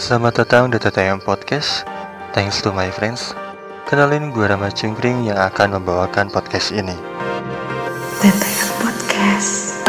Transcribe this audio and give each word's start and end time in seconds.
Selamat 0.00 0.32
datang 0.32 0.72
di 0.72 0.80
TTM 0.80 1.20
Podcast. 1.20 1.84
Thanks 2.32 2.64
to 2.64 2.72
my 2.72 2.88
friends. 2.88 3.36
Kenalin 3.84 4.32
gue 4.32 4.48
Rama 4.48 4.72
Cungkring 4.72 5.28
yang 5.28 5.36
akan 5.36 5.76
membawakan 5.76 6.32
podcast 6.32 6.72
ini. 6.72 6.96
TTM 8.24 8.68
Podcast. 8.80 9.84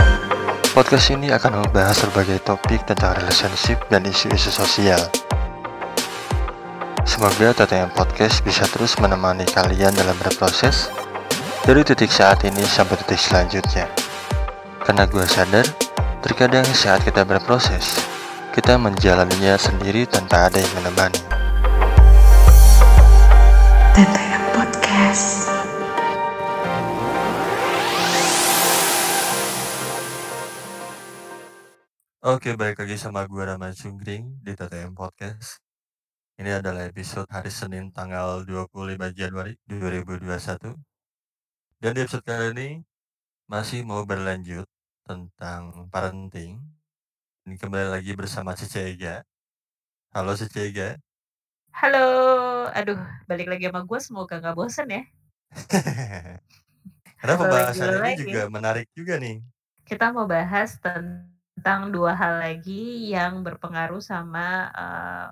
Podcast 0.75 1.15
ini 1.15 1.31
akan 1.31 1.63
membahas 1.63 2.03
berbagai 2.03 2.43
topik 2.43 2.83
tentang 2.83 3.23
relationship 3.23 3.79
dan 3.87 4.03
isu-isu 4.03 4.51
sosial. 4.51 4.99
Semoga 7.07 7.55
TTM 7.63 7.95
Podcast 7.95 8.43
bisa 8.43 8.67
terus 8.67 8.99
menemani 8.99 9.47
kalian 9.47 9.95
dalam 9.95 10.19
berproses 10.19 10.91
dari 11.63 11.87
titik 11.87 12.11
saat 12.11 12.43
ini 12.43 12.67
sampai 12.67 12.99
titik 12.99 13.31
selanjutnya. 13.31 13.87
Karena 14.83 15.07
gue 15.07 15.23
sadar, 15.23 15.63
terkadang 16.19 16.67
saat 16.75 16.99
kita 16.99 17.23
berproses, 17.23 18.11
kita 18.51 18.75
menjalaninya 18.75 19.55
sendiri 19.55 20.03
tanpa 20.03 20.51
ada 20.51 20.59
yang 20.59 20.73
menemani. 20.75 21.23
TTM 23.95 24.43
Podcast. 24.51 25.27
Oke, 32.27 32.59
balik 32.59 32.83
lagi 32.83 32.99
sama 32.99 33.23
gue 33.23 33.39
Rama 33.39 33.71
Cungkring 33.71 34.43
di 34.43 34.51
TTM 34.51 34.99
Podcast. 34.99 35.63
Ini 36.35 36.59
adalah 36.59 36.91
episode 36.91 37.31
hari 37.31 37.47
Senin 37.47 37.95
tanggal 37.95 38.43
25 38.43 38.99
Januari 39.15 39.55
2021. 39.63 40.75
Dan 41.79 41.91
di 41.95 41.99
episode 42.03 42.27
kali 42.27 42.51
ini 42.51 42.69
masih 43.47 43.87
mau 43.87 44.03
berlanjut 44.03 44.67
tentang 45.07 45.87
parenting. 45.87 46.80
Ini 47.41 47.57
kembali 47.57 47.89
lagi 47.89 48.13
bersama 48.13 48.53
Ega. 48.53 49.25
Halo 50.13 50.37
Ega. 50.37 50.93
Halo, 51.73 52.05
aduh 52.69 53.01
balik 53.25 53.49
lagi 53.49 53.65
sama 53.65 53.81
gue 53.81 53.97
semoga 53.97 54.37
nggak 54.37 54.53
bosen 54.53 54.85
ya. 54.85 55.03
Karena 57.17 57.33
pembahasan 57.41 57.97
ini 57.97 57.97
lagi. 57.97 58.21
juga 58.29 58.45
menarik 58.45 58.87
juga 58.93 59.17
nih. 59.17 59.41
Kita 59.81 60.13
mau 60.13 60.29
bahas 60.29 60.77
tentang 60.85 61.89
dua 61.89 62.13
hal 62.13 62.45
lagi 62.45 63.09
yang 63.09 63.41
berpengaruh 63.41 64.05
sama 64.05 64.69
eh, 64.77 65.27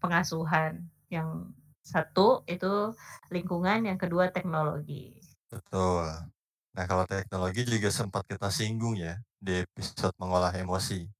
pengasuhan. 0.00 0.88
Yang 1.12 1.52
satu 1.84 2.48
itu 2.48 2.96
lingkungan, 3.28 3.84
yang 3.84 4.00
kedua 4.00 4.32
teknologi. 4.32 5.20
Betul. 5.52 6.32
Nah, 6.72 6.84
kalau 6.88 7.04
teknologi 7.04 7.68
juga 7.68 7.92
sempat 7.92 8.24
kita 8.24 8.48
singgung 8.48 8.96
ya 8.96 9.20
di 9.36 9.60
episode 9.68 10.16
mengolah 10.16 10.56
emosi. 10.56 11.15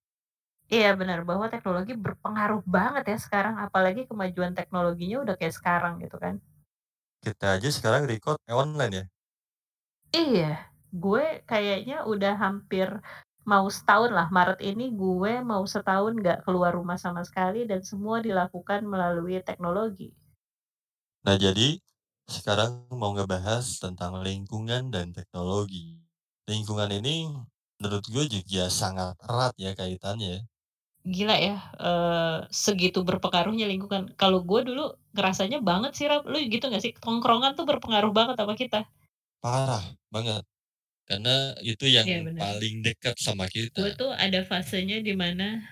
Iya 0.75 0.89
benar 1.01 1.23
bahwa 1.29 1.47
teknologi 1.53 1.93
berpengaruh 2.05 2.63
banget 2.77 3.05
ya 3.13 3.19
sekarang, 3.25 3.55
apalagi 3.67 4.03
kemajuan 4.11 4.53
teknologinya 4.59 5.17
udah 5.25 5.35
kayak 5.39 5.55
sekarang 5.59 5.93
gitu 6.03 6.17
kan. 6.25 6.35
Kita 7.25 7.47
aja 7.57 7.69
sekarang 7.77 8.03
record 8.09 8.39
online 8.49 8.93
ya. 9.01 9.05
Iya, 10.15 10.67
gue 11.05 11.25
kayaknya 11.51 11.97
udah 12.13 12.35
hampir 12.45 12.89
mau 13.53 13.67
setahun 13.77 14.11
lah. 14.19 14.27
Maret 14.37 14.59
ini 14.71 14.85
gue 15.03 15.33
mau 15.51 15.63
setahun 15.75 16.13
nggak 16.21 16.39
keluar 16.45 16.73
rumah 16.79 16.99
sama 17.05 17.23
sekali 17.29 17.61
dan 17.71 17.81
semua 17.91 18.17
dilakukan 18.27 18.81
melalui 18.93 19.39
teknologi. 19.49 20.09
Nah, 21.27 21.37
jadi 21.45 21.69
sekarang 22.37 22.73
mau 23.01 23.11
ngebahas 23.17 23.65
tentang 23.83 24.13
lingkungan 24.27 24.89
dan 24.95 25.07
teknologi. 25.19 26.01
Lingkungan 26.51 26.91
ini 26.99 27.15
menurut 27.79 28.05
gue 28.15 28.25
juga 28.37 28.65
sangat 28.81 29.15
erat 29.29 29.53
ya 29.61 29.73
kaitannya. 29.81 30.47
Gila 31.07 31.37
ya, 31.39 31.57
eh, 31.79 32.39
segitu 32.51 33.07
berpengaruhnya 33.07 33.71
lingkungan. 33.71 34.11
Kalau 34.19 34.43
gue 34.43 34.61
dulu 34.67 34.91
ngerasanya 35.15 35.63
banget 35.63 35.95
sih, 35.95 36.07
Rap. 36.11 36.27
Lu 36.27 36.35
gitu 36.43 36.67
gak 36.67 36.83
sih? 36.83 36.93
Tongkrongan 36.99 37.55
tuh 37.55 37.63
berpengaruh 37.63 38.11
banget 38.11 38.35
sama 38.43 38.59
kita. 38.59 38.83
Parah 39.39 39.85
banget. 40.11 40.43
Karena 41.07 41.55
itu 41.63 41.87
yang 41.87 42.07
benar. 42.35 42.59
paling 42.59 42.83
dekat 42.83 43.15
sama 43.23 43.47
Gue 43.47 43.71
kita. 43.71 43.95
tuh 43.95 44.11
ada 44.11 44.43
fasenya 44.43 44.99
di 44.99 45.15
mana 45.15 45.63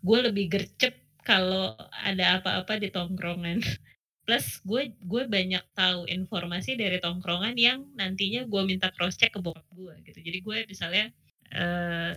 gue 0.00 0.18
lebih 0.32 0.48
gercep 0.48 0.96
kalau 1.22 1.76
ada 1.92 2.40
apa-apa 2.40 2.80
di 2.80 2.88
tongkrongan. 2.88 3.60
Plus 4.24 4.62
gue 4.64 4.96
gue 5.04 5.22
banyak 5.28 5.60
tahu 5.76 6.08
informasi 6.08 6.80
dari 6.80 6.96
tongkrongan 7.02 7.58
yang 7.60 7.84
nantinya 7.98 8.48
gue 8.48 8.62
minta 8.64 8.88
cross 8.94 9.20
check 9.20 9.36
ke 9.36 9.40
bokap 9.44 9.66
gue 9.76 9.92
gitu. 10.08 10.18
Jadi 10.24 10.38
gue 10.40 10.58
misalnya 10.64 11.12
eh 11.52 12.12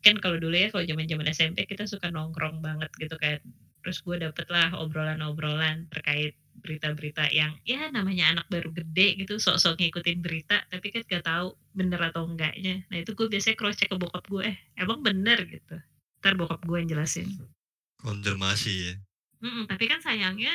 kan 0.00 0.16
kalau 0.18 0.40
dulu 0.40 0.56
ya 0.56 0.68
kalau 0.72 0.84
zaman-zaman 0.84 1.28
SMP 1.28 1.68
kita 1.68 1.84
suka 1.84 2.08
nongkrong 2.08 2.64
banget 2.64 2.90
gitu 2.96 3.16
kan. 3.20 3.38
Terus 3.80 4.04
gue 4.04 4.16
dapet 4.20 4.46
lah 4.52 4.76
obrolan-obrolan 4.76 5.88
terkait 5.88 6.36
berita-berita 6.60 7.32
yang 7.32 7.56
ya 7.64 7.88
namanya 7.88 8.36
anak 8.36 8.46
baru 8.52 8.68
gede 8.76 9.16
gitu 9.16 9.40
sok-sok 9.40 9.80
ngikutin 9.80 10.20
berita 10.20 10.60
tapi 10.68 10.92
kan 10.92 11.00
gak 11.08 11.24
tahu 11.24 11.56
bener 11.72 12.00
atau 12.12 12.28
enggaknya. 12.28 12.84
Nah 12.92 13.00
itu 13.00 13.16
gue 13.16 13.26
biasanya 13.32 13.56
cross 13.56 13.80
check 13.80 13.88
ke 13.88 13.96
bokap 13.96 14.28
gue 14.28 14.44
eh 14.52 14.56
emang 14.76 15.00
bener 15.00 15.40
gitu. 15.48 15.80
Ntar 16.20 16.36
bokap 16.36 16.60
gue 16.68 16.76
yang 16.84 16.88
jelasin. 16.92 17.28
Konfirmasi 18.00 18.72
ya. 18.76 18.94
Mm-mm, 19.40 19.64
tapi 19.64 19.88
kan 19.88 20.04
sayangnya 20.04 20.52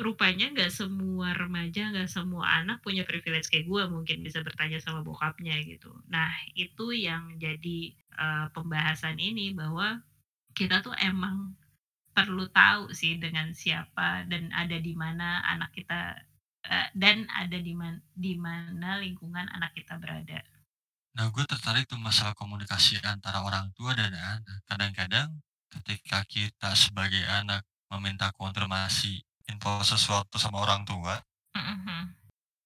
rupanya 0.00 0.50
nggak 0.52 0.72
semua 0.72 1.32
remaja, 1.36 1.90
nggak 1.92 2.10
semua 2.10 2.62
anak 2.62 2.80
punya 2.84 3.02
privilege 3.02 3.48
kayak 3.50 3.66
gue 3.66 3.82
mungkin 3.90 4.22
bisa 4.24 4.40
bertanya 4.40 4.78
sama 4.80 5.04
bokapnya 5.04 5.58
gitu. 5.64 5.90
Nah 6.08 6.30
itu 6.54 6.94
yang 6.94 7.36
jadi 7.40 7.94
eh, 7.94 8.46
pembahasan 8.54 9.18
ini 9.18 9.52
bahwa 9.52 10.02
kita 10.54 10.80
tuh 10.80 10.94
emang 11.00 11.58
perlu 12.14 12.46
tahu 12.48 12.94
sih 12.94 13.18
dengan 13.18 13.50
siapa 13.50 14.22
dan 14.30 14.54
ada 14.54 14.78
di 14.78 14.94
mana 14.94 15.42
anak 15.50 15.74
kita 15.74 16.14
eh, 16.70 16.88
dan 16.94 17.26
ada 17.32 17.58
di 17.58 17.74
mana 17.74 17.98
di 18.14 18.34
mana 18.38 19.02
lingkungan 19.02 19.50
anak 19.50 19.74
kita 19.74 19.98
berada. 19.98 20.40
Nah, 21.14 21.30
gue 21.30 21.44
tertarik 21.46 21.86
tuh 21.86 21.98
masalah 21.98 22.34
komunikasi 22.34 22.98
antara 23.06 23.46
orang 23.46 23.70
tua 23.78 23.94
dan 23.94 24.10
anak. 24.10 24.66
Kadang-kadang 24.66 25.30
ketika 25.70 26.26
kita 26.26 26.74
sebagai 26.74 27.22
anak 27.22 27.62
meminta 27.86 28.34
konfirmasi 28.34 29.22
info 29.48 29.80
sesuatu 29.84 30.36
sama 30.40 30.64
orang 30.64 30.84
tua, 30.84 31.20
Mhm. 31.54 32.14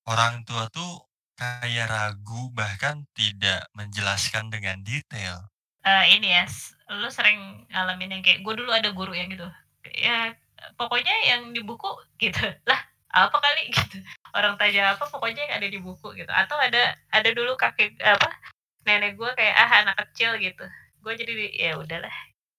orang 0.07 0.43
tua 0.47 0.71
tuh 0.71 1.05
kayak 1.35 1.87
ragu 1.87 2.51
bahkan 2.51 3.07
tidak 3.15 3.67
menjelaskan 3.75 4.51
dengan 4.51 4.83
detail. 4.83 5.47
Eh, 5.87 6.19
ini 6.19 6.35
ya, 6.35 6.45
lu 6.99 7.07
sering 7.09 7.65
ngalamin 7.71 8.19
yang 8.19 8.23
kayak 8.27 8.43
gue 8.43 8.55
dulu 8.59 8.71
ada 8.75 8.91
guru 8.91 9.15
yang 9.15 9.31
gitu, 9.31 9.47
ya 9.95 10.35
pokoknya 10.75 11.15
yang 11.25 11.55
di 11.55 11.63
buku 11.63 11.87
gitu, 12.19 12.39
lah 12.71 12.81
apa 13.15 13.37
kali? 13.39 13.71
Gitu, 13.73 13.99
orang 14.37 14.59
tanya 14.61 14.93
apa 14.99 15.09
pokoknya 15.09 15.49
yang 15.49 15.55
ada 15.63 15.69
di 15.71 15.79
buku 15.81 16.13
gitu, 16.13 16.29
atau 16.29 16.59
ada 16.61 16.93
ada 17.09 17.31
dulu 17.33 17.57
kakek 17.57 17.97
apa 18.03 18.29
nenek 18.85 19.17
gue 19.17 19.31
kayak 19.39 19.55
ah 19.57 19.71
anak 19.87 19.97
kecil 20.05 20.37
gitu, 20.37 20.65
gue 21.01 21.13
jadi 21.17 21.33
di- 21.33 21.57
ya 21.57 21.73
udahlah, 21.79 22.13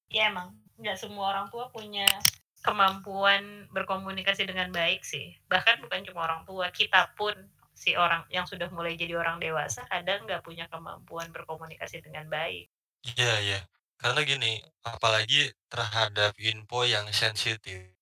ya 0.09 0.31
emang 0.31 0.56
nggak 0.79 0.97
semua 0.97 1.35
orang 1.35 1.47
tua 1.53 1.69
punya 1.69 2.18
kemampuan 2.59 3.68
berkomunikasi 3.72 4.44
dengan 4.47 4.70
baik 4.70 5.03
sih, 5.06 5.36
bahkan 5.47 5.80
bukan 5.80 6.03
cuma 6.03 6.28
orang 6.28 6.44
tua, 6.44 6.68
kita 6.72 7.12
pun 7.16 7.31
si 7.72 7.96
orang 7.96 8.28
yang 8.28 8.44
sudah 8.44 8.68
mulai 8.75 9.00
jadi 9.00 9.16
orang 9.16 9.40
dewasa 9.40 9.88
kadang 9.88 10.28
nggak 10.28 10.44
punya 10.44 10.68
kemampuan 10.68 11.31
berkomunikasi 11.31 12.03
dengan 12.03 12.28
baik. 12.28 12.68
Iya, 13.16 13.34
iya. 13.40 13.59
Karena 14.00 14.24
gini, 14.28 14.59
apalagi 14.84 15.52
terhadap 15.72 16.36
info 16.40 16.84
yang 16.84 17.08
sensitif. 17.16 17.96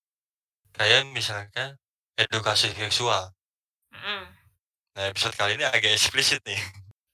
Kayak 0.73 1.09
misalkan 1.09 1.77
edukasi 2.17 2.73
seksual. 2.73 3.33
Mm. 3.93 4.25
Nah, 4.97 5.03
episode 5.09 5.37
kali 5.37 5.57
ini 5.57 5.65
agak 5.65 5.93
eksplisit 5.93 6.41
nih. 6.45 6.57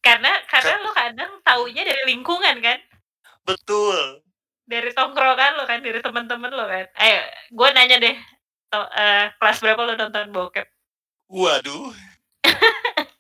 Karena 0.04 0.32
karena 0.52 0.84
lo 0.84 0.92
kadang 0.92 1.32
taunya 1.48 1.84
dari 1.88 2.04
lingkungan 2.12 2.60
kan, 2.60 2.80
Betul. 3.44 4.24
Dari 4.64 4.90
tongkrongan 4.96 5.60
lo 5.60 5.64
kan, 5.68 5.80
dari 5.84 6.00
teman-teman 6.00 6.52
lo 6.52 6.66
kan. 6.68 6.86
Ayo, 7.00 7.20
gue 7.52 7.70
nanya 7.76 7.98
deh, 8.00 8.16
to- 8.72 8.92
eh, 8.96 9.26
kelas 9.38 9.60
berapa 9.60 9.82
lo 9.84 9.94
nonton 9.96 10.32
bokep? 10.32 10.68
Waduh. 11.32 11.92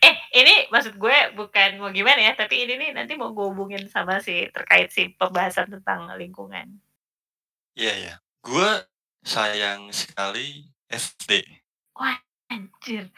Eh, 0.00 0.14
ini 0.36 0.68
maksud 0.68 1.00
gue 1.00 1.16
bukan 1.32 1.80
mau 1.80 1.88
gimana 1.88 2.20
ya, 2.20 2.32
tapi 2.36 2.68
ini 2.68 2.76
nih 2.76 2.90
nanti 2.92 3.16
mau 3.16 3.32
gue 3.32 3.48
hubungin 3.48 3.88
sama 3.88 4.20
si 4.20 4.44
terkait 4.52 4.92
si 4.92 5.12
pembahasan 5.16 5.72
tentang 5.72 6.04
lingkungan. 6.20 6.68
Iya, 7.76 7.92
iya. 7.96 8.14
Gue 8.44 8.68
sayang 9.24 9.88
sekali 9.92 10.68
SD. 10.88 11.44
Wah, 11.96 12.16
anjir. 12.52 13.08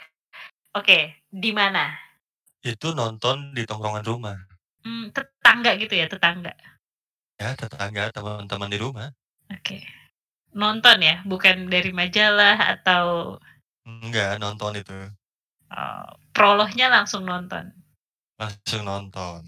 Oke, 0.75 1.23
di 1.31 1.51
mana? 1.51 1.99
Itu 2.63 2.95
nonton 2.95 3.55
di 3.55 3.67
tongkrongan 3.67 4.07
rumah. 4.07 4.39
Hmm, 4.87 5.11
tetangga 5.11 5.75
gitu 5.79 5.95
ya, 5.99 6.07
tetangga. 6.07 6.55
Ya, 7.43 7.51
tetangga, 7.61 8.05
teman-teman 8.17 8.71
di 8.73 8.79
rumah. 8.85 9.09
Oke. 9.55 9.79
Nonton 10.63 10.99
ya, 11.09 11.17
bukan 11.31 11.57
dari 11.73 11.91
majalah 12.01 12.57
atau 12.75 13.05
Enggak, 13.91 14.33
nonton 14.43 14.73
itu. 14.83 14.99
eh, 15.79 16.07
prolohnya 16.37 16.87
langsung 16.95 17.23
nonton. 17.31 17.65
Langsung 18.41 18.83
nonton. 18.85 19.41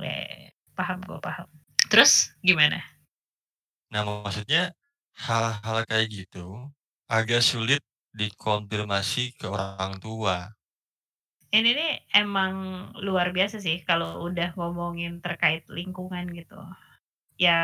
Eh, 0.00 0.52
paham 0.76 0.98
gue 1.08 1.18
paham. 1.26 1.48
Terus 1.90 2.32
gimana? 2.44 2.78
Nah, 3.92 4.02
maksudnya 4.24 4.62
hal-hal 5.26 5.78
kayak 5.90 6.08
gitu 6.16 6.46
agak 7.18 7.40
sulit 7.50 7.80
dikonfirmasi 8.18 9.24
ke 9.38 9.46
orang 9.56 9.94
tua. 10.04 10.36
Ini 11.58 11.70
nih 11.78 11.92
emang 12.22 12.52
luar 13.06 13.26
biasa 13.36 13.56
sih 13.66 13.76
kalau 13.88 14.10
udah 14.28 14.48
ngomongin 14.58 15.12
terkait 15.24 15.62
lingkungan 15.78 16.24
gitu. 16.38 16.58
Ya 17.44 17.60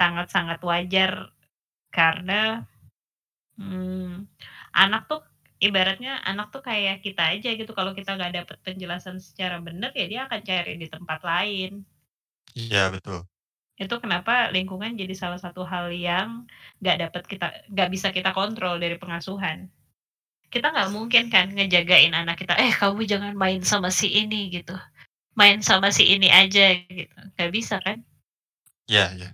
sangat-sangat 0.00 0.60
wajar 0.70 1.12
karena, 1.96 2.64
mmm, 3.60 4.26
anak 4.82 5.02
tuh 5.10 5.20
ibaratnya 5.68 6.12
anak 6.30 6.46
tuh 6.54 6.62
kayak 6.68 6.96
kita 7.06 7.22
aja 7.34 7.50
gitu 7.60 7.72
kalau 7.78 7.92
kita 7.98 8.10
nggak 8.18 8.34
dapet 8.38 8.58
penjelasan 8.66 9.16
secara 9.28 9.56
bener 9.66 9.90
ya 10.00 10.06
dia 10.12 10.20
akan 10.28 10.40
cari 10.50 10.72
di 10.82 10.88
tempat 10.94 11.20
lain. 11.30 11.72
Iya, 12.54 12.90
betul. 12.92 13.28
Itu 13.78 13.94
kenapa 14.02 14.50
lingkungan 14.54 14.98
jadi 14.98 15.14
salah 15.14 15.38
satu 15.38 15.62
hal 15.62 15.86
yang 15.94 16.28
nggak 16.82 16.96
dapet 17.02 17.22
kita 17.30 17.46
nggak 17.70 17.88
bisa 17.94 18.08
kita 18.10 18.30
kontrol 18.34 18.74
dari 18.82 18.98
pengasuhan. 18.98 19.70
Kita 20.54 20.66
nggak 20.74 20.90
mungkin 20.96 21.24
kan 21.34 21.46
ngejagain 21.56 22.12
anak 22.16 22.36
kita, 22.42 22.54
"Eh, 22.60 22.72
kamu 22.80 23.02
jangan 23.12 23.34
main 23.36 23.62
sama 23.66 23.90
si 23.92 24.08
ini," 24.22 24.50
gitu, 24.56 24.74
"main 25.40 25.60
sama 25.64 25.88
si 25.94 26.04
ini 26.14 26.28
aja," 26.32 26.74
gitu, 26.88 27.14
nggak 27.36 27.50
bisa 27.54 27.76
kan? 27.86 27.98
Iya 28.88 29.06
iya. 29.14 29.28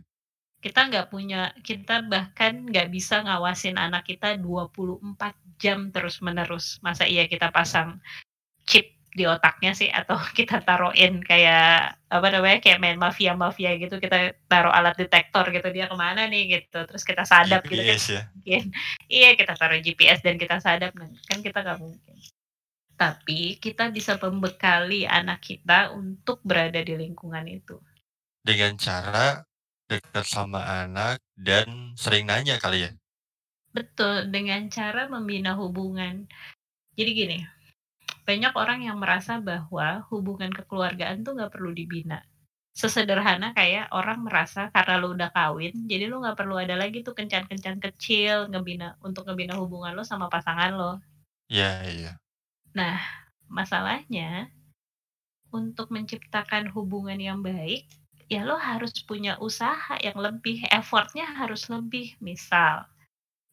Kita 0.58 0.90
nggak 0.90 1.08
punya 1.08 1.52
kita 1.62 2.02
bahkan 2.08 2.66
nggak 2.66 2.88
bisa 2.90 3.22
ngawasin 3.22 3.78
anak 3.78 4.08
kita 4.08 4.34
24 4.36 5.38
jam 5.62 5.88
terus-menerus. 5.94 6.82
Masa 6.82 7.06
iya 7.06 7.30
kita 7.30 7.54
pasang 7.54 8.02
chip 8.66 8.94
di 9.14 9.24
otaknya 9.30 9.72
sih 9.78 9.88
atau 9.94 10.18
kita 10.38 10.58
taruhin 10.66 11.22
kayak, 11.22 11.94
apa 12.10 12.26
namanya, 12.34 12.58
kayak 12.58 12.82
main 12.82 12.98
mafia-mafia 12.98 13.78
gitu, 13.78 14.02
kita 14.02 14.34
taruh 14.50 14.74
alat 14.74 14.98
detektor 14.98 15.46
gitu, 15.54 15.70
dia 15.70 15.86
ke 15.86 15.94
mana 15.94 16.26
nih 16.26 16.58
gitu, 16.58 16.82
terus 16.82 17.06
kita 17.06 17.22
sadap 17.22 17.62
gitu 17.70 17.78
kan 17.78 17.94
GPS 17.94 18.04
ya? 18.10 18.22
mungkin. 18.34 18.64
Iya, 19.06 19.30
kita 19.38 19.52
taruh 19.54 19.78
GPS 19.78 20.20
dan 20.26 20.34
kita 20.34 20.58
sadap, 20.58 20.92
nah 20.98 21.06
kan 21.30 21.38
kita 21.46 21.62
nggak 21.62 21.78
mungkin. 21.78 22.16
Tapi 22.94 23.58
kita 23.62 23.90
bisa 23.94 24.18
membekali 24.18 25.06
anak 25.06 25.42
kita 25.42 25.94
untuk 25.94 26.42
berada 26.42 26.82
di 26.82 26.94
lingkungan 26.98 27.46
itu. 27.46 27.78
Dengan 28.44 28.76
cara 28.76 29.40
dekat 29.88 30.28
sama 30.28 30.60
anak 30.84 31.16
dan 31.32 31.96
sering 31.96 32.28
nanya 32.28 32.60
kali 32.60 32.84
ya? 32.84 32.92
Betul, 33.72 34.28
dengan 34.28 34.68
cara 34.68 35.08
membina 35.08 35.56
hubungan. 35.56 36.28
Jadi 36.92 37.10
gini, 37.16 37.38
banyak 38.28 38.52
orang 38.52 38.84
yang 38.84 39.00
merasa 39.00 39.40
bahwa 39.40 40.04
hubungan 40.12 40.52
kekeluargaan 40.52 41.24
tuh 41.24 41.40
nggak 41.40 41.56
perlu 41.56 41.72
dibina. 41.72 42.20
Sesederhana 42.76 43.56
kayak 43.56 43.88
orang 43.96 44.26
merasa 44.28 44.68
karena 44.74 45.00
lu 45.00 45.16
udah 45.16 45.32
kawin, 45.32 45.88
jadi 45.88 46.04
lu 46.10 46.20
nggak 46.20 46.36
perlu 46.36 46.60
ada 46.60 46.76
lagi 46.76 47.00
tuh 47.00 47.16
kencan-kencan 47.16 47.80
kecil 47.80 48.52
ngebina 48.52 48.98
untuk 49.00 49.24
ngebina 49.24 49.56
hubungan 49.56 49.96
lo 49.96 50.04
sama 50.04 50.28
pasangan 50.28 50.74
lo. 50.74 51.00
Iya 51.48 51.72
iya. 51.88 52.12
Nah, 52.76 52.98
masalahnya 53.48 54.52
untuk 55.54 55.94
menciptakan 55.94 56.68
hubungan 56.74 57.16
yang 57.16 57.40
baik, 57.46 57.86
ya 58.34 58.42
lo 58.48 58.56
harus 58.68 58.92
punya 59.10 59.32
usaha 59.48 59.94
yang 60.06 60.18
lebih, 60.26 60.56
effort-nya 60.78 61.26
harus 61.40 61.62
lebih. 61.74 62.06
Misal, 62.28 62.74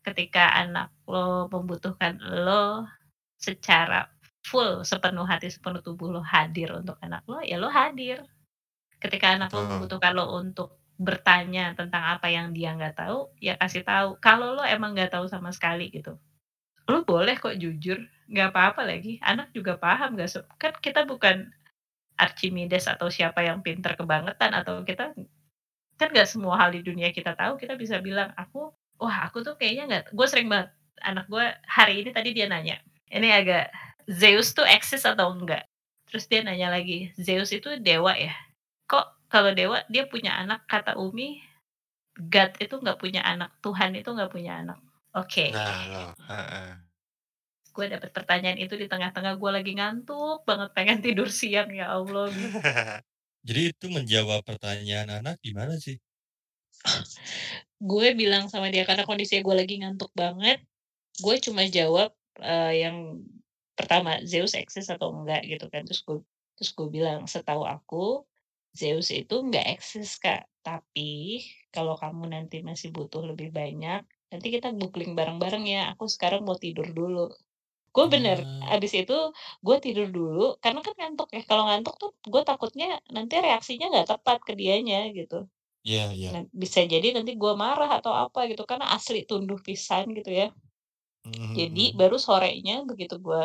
ketika 0.07 0.45
anak 0.63 0.89
lo 1.13 1.27
membutuhkan 1.53 2.13
lo 2.45 2.65
secara 3.47 3.99
full, 4.49 4.73
sepenuh 4.91 5.25
hati, 5.31 5.47
sepenuh 5.55 5.81
tubuh 5.87 6.09
lo 6.15 6.21
hadir 6.33 6.69
untuk 6.81 6.97
anak 7.05 7.23
lo, 7.31 7.39
ya 7.51 7.57
lo 7.63 7.69
hadir. 7.79 8.17
Ketika 9.03 9.27
anak 9.37 9.49
lo 9.55 9.61
membutuhkan 9.71 10.13
lo 10.17 10.25
untuk 10.41 10.69
bertanya 11.07 11.73
tentang 11.79 12.03
apa 12.15 12.27
yang 12.29 12.53
dia 12.57 12.73
nggak 12.77 12.95
tahu, 13.01 13.19
ya 13.41 13.53
kasih 13.61 13.83
tahu. 13.85 14.09
Kalau 14.21 14.57
lo 14.57 14.63
emang 14.65 14.93
nggak 14.97 15.13
tahu 15.17 15.25
sama 15.29 15.49
sekali 15.53 15.89
gitu, 15.93 16.17
lo 16.89 16.99
boleh 17.07 17.35
kok 17.37 17.57
jujur, 17.57 17.99
nggak 18.31 18.49
apa-apa 18.53 18.81
lagi, 18.85 19.17
anak 19.25 19.49
juga 19.57 19.77
paham 19.77 20.17
nggak 20.17 20.29
kan 20.61 20.73
kita 20.81 21.01
bukan 21.09 21.49
Archimedes 22.19 22.85
atau 22.89 23.07
siapa 23.11 23.43
yang 23.45 23.61
pinter 23.65 23.95
kebangetan 23.99 24.51
atau 24.55 24.83
kita 24.87 25.13
kan 25.99 26.09
nggak 26.11 26.29
semua 26.29 26.57
hal 26.59 26.73
di 26.75 26.81
dunia 26.83 27.13
kita 27.13 27.37
tahu, 27.37 27.57
kita 27.61 27.77
bisa 27.77 28.01
bilang, 28.01 28.33
"Aku 28.37 28.73
wah 29.01 29.27
aku 29.29 29.45
tuh 29.45 29.55
kayaknya 29.59 29.83
nggak" 29.89 30.05
gue 30.15 30.27
sering 30.29 30.49
banget, 30.51 30.69
anak 31.05 31.25
gue 31.29 31.45
hari 31.69 32.01
ini 32.03 32.09
tadi 32.13 32.29
dia 32.35 32.47
nanya, 32.49 32.77
ini 33.13 33.29
agak, 33.31 33.69
"Zeus 34.09 34.53
tuh 34.57 34.65
eksis 34.67 35.05
atau 35.05 35.31
enggak?" 35.33 35.65
Terus 36.09 36.25
dia 36.27 36.41
nanya 36.45 36.73
lagi, 36.73 37.13
"Zeus 37.17 37.53
itu 37.55 37.77
dewa 37.81 38.13
ya? 38.17 38.33
Kok 38.89 39.29
kalau 39.31 39.51
dewa 39.55 39.81
dia 39.93 40.05
punya 40.09 40.35
anak?" 40.37 40.65
Kata 40.69 40.97
Umi, 40.99 41.39
"God 42.17 42.51
itu 42.61 42.75
nggak 42.81 42.99
punya 43.01 43.21
anak, 43.25 43.51
Tuhan 43.63 43.95
itu 43.97 44.09
nggak 44.11 44.31
punya 44.33 44.61
anak." 44.63 44.79
Oke. 45.15 45.51
Nah, 45.53 45.83
loh, 45.91 46.09
heeh. 46.29 46.90
Gue 47.71 47.85
dapet 47.87 48.11
pertanyaan 48.11 48.59
itu 48.59 48.75
di 48.75 48.91
tengah-tengah 48.91 49.39
gue 49.39 49.51
lagi 49.51 49.71
ngantuk 49.79 50.43
banget, 50.43 50.69
pengen 50.75 50.99
tidur 50.99 51.31
siang, 51.31 51.71
ya 51.71 51.87
Allah. 51.95 52.27
Jadi 53.47 53.61
itu 53.73 53.85
menjawab 53.89 54.43
pertanyaan 54.45 55.23
anak 55.23 55.39
gimana 55.41 55.79
sih? 55.79 55.97
Gue 57.91 58.13
bilang 58.17 58.47
sama 58.51 58.69
dia 58.73 58.83
karena 58.85 59.03
kondisinya 59.07 59.41
gue 59.47 59.55
lagi 59.57 59.75
ngantuk 59.81 60.11
banget, 60.13 60.61
gue 61.21 61.35
cuma 61.43 61.63
jawab, 61.69 62.11
eee, 62.41 62.85
yang 62.87 62.97
pertama, 63.77 64.21
"Zeus 64.27 64.53
eksis 64.57 64.87
atau 64.93 65.11
enggak?" 65.15 65.43
Gitu 65.47 65.65
kan. 65.73 65.83
Terus 65.87 66.01
gue 66.05 66.17
terus 66.59 66.71
gue 66.77 66.87
bilang, 66.91 67.25
"Setahu 67.29 67.63
aku 67.65 68.25
Zeus 68.75 69.09
itu 69.13 69.35
nggak 69.47 69.67
eksis, 69.79 70.17
Kak. 70.21 70.47
Tapi 70.63 71.41
kalau 71.75 71.95
kamu 71.99 72.31
nanti 72.35 72.61
masih 72.63 72.89
butuh 72.95 73.23
lebih 73.25 73.49
banyak, 73.53 74.03
nanti 74.31 74.47
kita 74.53 74.71
googling 74.77 75.13
bareng-bareng 75.17 75.65
ya, 75.67 75.81
aku 75.95 76.05
sekarang 76.09 76.43
mau 76.47 76.57
tidur 76.59 76.87
dulu." 76.93 77.31
Gue 77.95 78.05
bener, 78.07 78.47
Mmm. 78.47 78.71
abis 78.71 78.91
itu 79.03 79.17
gue 79.67 79.77
tidur 79.83 80.07
dulu 80.15 80.55
karena 80.63 80.79
kan 80.79 80.95
ngantuk 80.95 81.27
ya, 81.35 81.43
kalau 81.43 81.63
ngantuk 81.67 81.95
tuh 81.99 82.11
gue 82.23 82.41
takutnya 82.47 82.87
nanti 83.11 83.35
reaksinya 83.43 83.85
nggak 83.91 84.07
tepat 84.15 84.39
ke 84.47 84.53
dianya 84.55 85.11
gitu. 85.11 85.43
Iya 85.83 86.13
iya. 86.13 86.29
Nah, 86.33 86.43
bisa 86.53 86.81
jadi 86.85 87.07
nanti 87.17 87.31
gue 87.35 87.53
marah 87.57 87.91
atau 87.99 88.13
apa 88.15 88.47
gitu, 88.51 88.63
karena 88.69 88.87
asli 88.95 89.27
tunduh 89.29 89.59
pisan 89.61 90.11
gitu 90.17 90.31
ya. 90.31 90.47
Mhm 91.25 91.55
Jadi 91.57 91.93
mhm. 91.93 91.99
baru 91.99 92.17
sorenya 92.19 92.83
begitu 92.87 93.15
gue, 93.19 93.43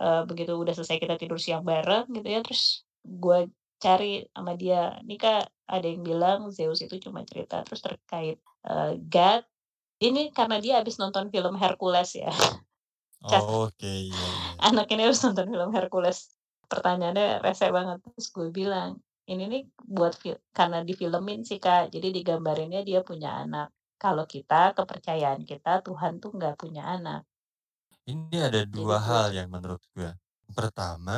eee, 0.00 0.22
begitu 0.30 0.52
udah 0.56 0.74
selesai 0.76 0.98
kita 1.02 1.16
tidur 1.20 1.38
siang 1.40 1.64
bareng 1.66 2.06
gitu 2.16 2.28
ya, 2.28 2.40
terus 2.46 2.84
gue 3.04 3.48
cari 3.82 4.24
sama 4.36 4.52
dia, 4.58 4.98
"Nih 5.08 5.18
Kak, 5.20 5.44
ada 5.68 5.86
yang 5.86 6.02
bilang 6.06 6.40
Zeus 6.52 6.80
itu 6.84 6.96
cuma 7.04 7.22
cerita." 7.28 7.62
Terus 7.66 7.80
terkait, 7.84 8.38
eee, 8.68 8.92
God, 9.12 9.42
ini 10.04 10.30
karena 10.34 10.56
dia 10.64 10.74
habis 10.82 10.96
nonton 11.02 11.30
film 11.34 11.54
Hercules 11.60 12.10
ya. 12.18 12.30
Cas 13.30 13.46
Oke, 13.64 13.86
iya 14.08 14.28
iya. 14.40 14.54
anak 14.68 14.86
ini 14.92 15.02
habis 15.06 15.22
nonton 15.24 15.46
film 15.52 15.70
Hercules, 15.78 16.18
pertanyaannya 16.70 17.26
rese 17.44 17.66
banget, 17.76 17.98
terus 18.04 18.26
gue 18.36 18.48
bilang, 18.60 18.90
"Ini 19.32 19.44
nih 19.52 19.62
buat 19.96 20.14
fil 20.20 20.36
karena 20.58 20.78
difilmin 20.88 21.40
sih 21.48 21.58
Kak, 21.64 21.84
jadi 21.94 22.08
digambarinnya 22.16 22.80
dia 22.88 23.00
punya 23.08 23.30
anak. 23.44 23.68
Kalau 24.02 24.24
kita, 24.34 24.76
kepercayaan 24.78 25.42
kita, 25.50 25.72
Tuhan 25.86 26.14
tuh 26.22 26.30
nggak 26.36 26.54
punya 26.62 26.82
anak." 26.96 27.20
Ini 28.12 28.38
ada 28.48 28.62
Jadi 28.74 28.76
2 28.76 28.96
gue 29.06 29.18
hal 29.18 29.26
yang 29.38 29.48
menurut 29.54 29.82
gue. 29.94 30.10
Pertama, 30.58 31.16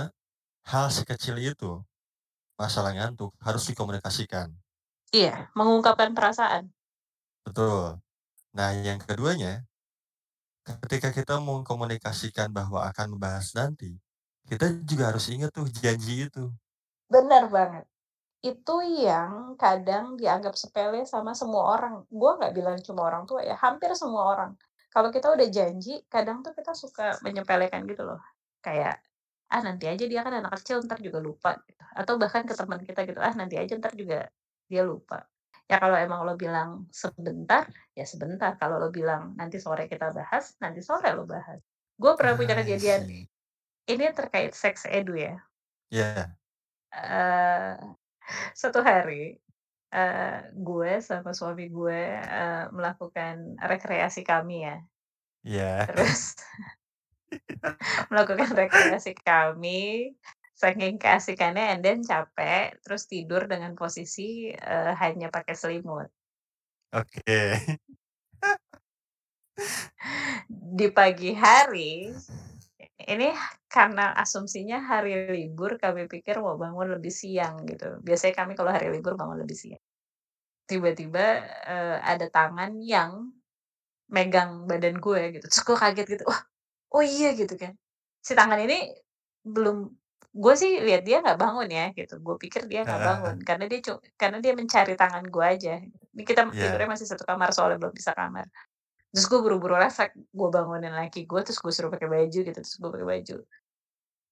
hal 0.72 0.86
sekecil 0.98 1.36
itu, 1.52 1.72
masalah 2.60 2.92
ngantuk, 2.96 3.32
harus 3.46 3.64
dikomunikasikan. 3.70 4.48
iya, 5.18 5.34
mengungkapkan 5.56 6.10
perasaan. 6.16 6.64
Betul. 7.46 7.98
Nah, 8.56 8.70
yang 8.88 8.98
keduanya, 9.02 9.67
ketika 10.84 11.08
kita 11.18 11.34
mengkomunikasikan 11.48 12.48
bahwa 12.52 12.80
akan 12.90 13.06
membahas 13.16 13.48
nanti, 13.58 13.90
kita 14.48 14.66
juga 14.90 15.04
harus 15.12 15.26
ingat 15.34 15.50
tuh 15.56 15.68
janji 15.68 16.26
itu. 16.28 16.44
Bener 17.08 17.48
banget. 17.48 17.84
Itu 18.44 18.84
yang 18.84 19.56
kadang 19.58 20.16
dianggap 20.20 20.54
sepele 20.58 21.04
sama 21.08 21.32
semua 21.34 21.64
orang. 21.76 21.94
Gua 22.12 22.38
nggak 22.38 22.54
bilang 22.58 22.76
cuma 22.87 23.02
orang 23.10 23.25
tua 23.28 23.42
ya, 23.44 23.56
hampir 23.58 23.90
semua 23.98 24.25
orang. 24.34 24.52
Kalau 24.94 25.10
kita 25.14 25.28
udah 25.37 25.48
janji, 25.50 26.04
kadang 26.08 26.42
tuh 26.46 26.52
kita 26.58 26.72
suka 26.76 27.18
menyepelekan 27.25 27.84
gitu 27.90 28.02
loh. 28.08 28.20
Kayak, 28.64 29.00
"Ah, 29.52 29.62
nanti 29.64 29.87
aja 29.90 30.04
dia 30.08 30.20
kan 30.26 30.34
anak 30.40 30.60
kecil, 30.62 30.84
ntar 30.87 31.00
juga 31.04 31.18
lupa," 31.22 31.56
gitu. 31.68 31.82
Atau 31.96 32.14
bahkan 32.22 32.44
ke 32.48 32.54
teman 32.56 32.80
kita 32.84 33.00
gitu, 33.08 33.20
"Ah, 33.22 33.34
nanti 33.37 33.56
aja, 33.60 33.75
ntar 33.80 33.94
juga 33.96 34.28
dia 34.70 34.82
lupa." 34.87 35.25
Ya 35.68 35.76
kalau 35.82 35.96
emang 36.00 36.20
lo 36.25 36.34
bilang 36.40 36.70
sebentar, 37.02 37.64
ya 37.98 38.04
sebentar. 38.08 38.56
Kalau 38.60 38.76
lo 38.82 38.88
bilang 38.98 39.37
nanti 39.40 39.56
sore 39.60 39.84
kita 39.92 40.06
bahas, 40.16 40.56
nanti 40.62 40.80
sore 40.80 41.08
lo 41.18 41.25
bahas. 41.28 41.60
Gue 42.00 42.12
pernah 42.18 42.34
punya 42.40 42.54
I 42.56 42.60
kejadian, 42.60 43.02
see. 43.06 43.28
ini 43.92 44.04
terkait 44.18 44.52
sex 44.56 44.87
edu 44.88 45.14
ya. 45.18 45.34
Iya 45.90 46.38
Eee, 46.92 47.76
suatu 48.60 48.80
hari 48.90 49.38
Eee, 49.94 50.54
gue 50.68 50.92
sama 51.08 51.32
suami 51.38 51.64
gue, 51.68 52.00
eee, 52.38 52.64
melakukan 52.76 53.37
rekreasi 53.70 54.22
kami 54.22 54.56
ya. 54.68 54.76
iya. 55.44 55.88
Terus 55.88 56.37
melakukan 58.10 58.50
rekreasi 58.56 59.12
kami, 59.16 60.12
saking 60.58 60.98
keasikannya 60.98 61.78
and 61.78 61.80
then 61.86 62.02
capek, 62.02 62.74
terus 62.82 63.06
tidur 63.06 63.46
dengan 63.46 63.78
posisi, 63.78 64.50
eee, 64.50 64.92
hanya 64.98 65.30
pakai 65.30 65.54
selimut. 65.54 66.10
Oke. 66.92 67.38
Di 70.48 70.88
pagi 70.90 71.30
hari, 71.36 72.10
ini 73.06 73.28
karena 73.70 74.16
asumsinya 74.18 74.82
hari 74.82 75.30
libur 75.30 75.78
kami 75.78 76.10
pikir 76.10 76.42
mau 76.42 76.58
bangun 76.58 76.98
lebih 76.98 77.12
siang 77.14 77.62
gitu. 77.68 78.00
Biasanya 78.02 78.34
kami 78.44 78.52
kalau 78.58 78.70
hari 78.74 78.90
libur 78.90 79.14
bangun 79.14 79.38
lebih 79.44 79.56
siang. 79.56 79.82
Tiba-tiba, 80.68 81.26
eee, 81.68 81.96
ada 82.02 82.26
tangan 82.28 82.80
yang 82.84 83.32
megang 84.12 84.64
badan 84.68 84.96
gue 85.00 85.22
gitu, 85.38 85.46
terus 85.48 85.62
gue 85.64 85.76
kaget 85.76 86.06
gitu, 86.18 86.24
"Wah, 86.28 86.40
oh 86.96 87.04
iya," 87.04 87.32
gitu 87.36 87.54
kan. 87.60 87.76
Si 88.24 88.32
tangan 88.36 88.60
ini 88.64 88.92
belum 89.44 89.88
gue 90.35 90.54
sih 90.61 90.73
lihat 90.85 91.02
dia 91.08 91.18
nggak 91.25 91.38
bangun 91.40 91.68
ya 91.73 91.85
gitu, 91.97 92.20
gue 92.20 92.37
pikir 92.38 92.68
dia 92.68 92.85
nggak 92.85 93.00
bangun 93.00 93.37
heeh. 93.40 93.47
karena 93.49 93.64
dia 93.70 93.80
karena 94.20 94.38
dia 94.44 94.52
mencari 94.54 94.92
tangan 94.94 95.25
gue 95.26 95.44
aja. 95.44 95.75
Ini 96.14 96.23
kita 96.26 96.52
tidurnya 96.52 96.87
Iya. 96.88 96.92
masih 96.94 97.06
satu 97.08 97.25
kamar 97.25 97.50
soalnya 97.56 97.78
belum 97.80 97.94
pisah 97.97 98.14
kamar. 98.16 98.47
Terus 99.14 99.26
gue 99.30 99.40
buru-buru 99.40 99.75
refleks, 99.80 100.14
gue 100.16 100.49
bangunin 100.52 100.92
laki 100.92 101.25
gue, 101.25 101.40
terus 101.44 101.58
gue 101.64 101.73
suruh 101.73 101.90
pakai 101.92 102.08
baju 102.12 102.38
gitu, 102.44 102.52
terus 102.54 102.76
gue 102.76 102.90
pakai 102.92 103.08
baju. 103.08 103.37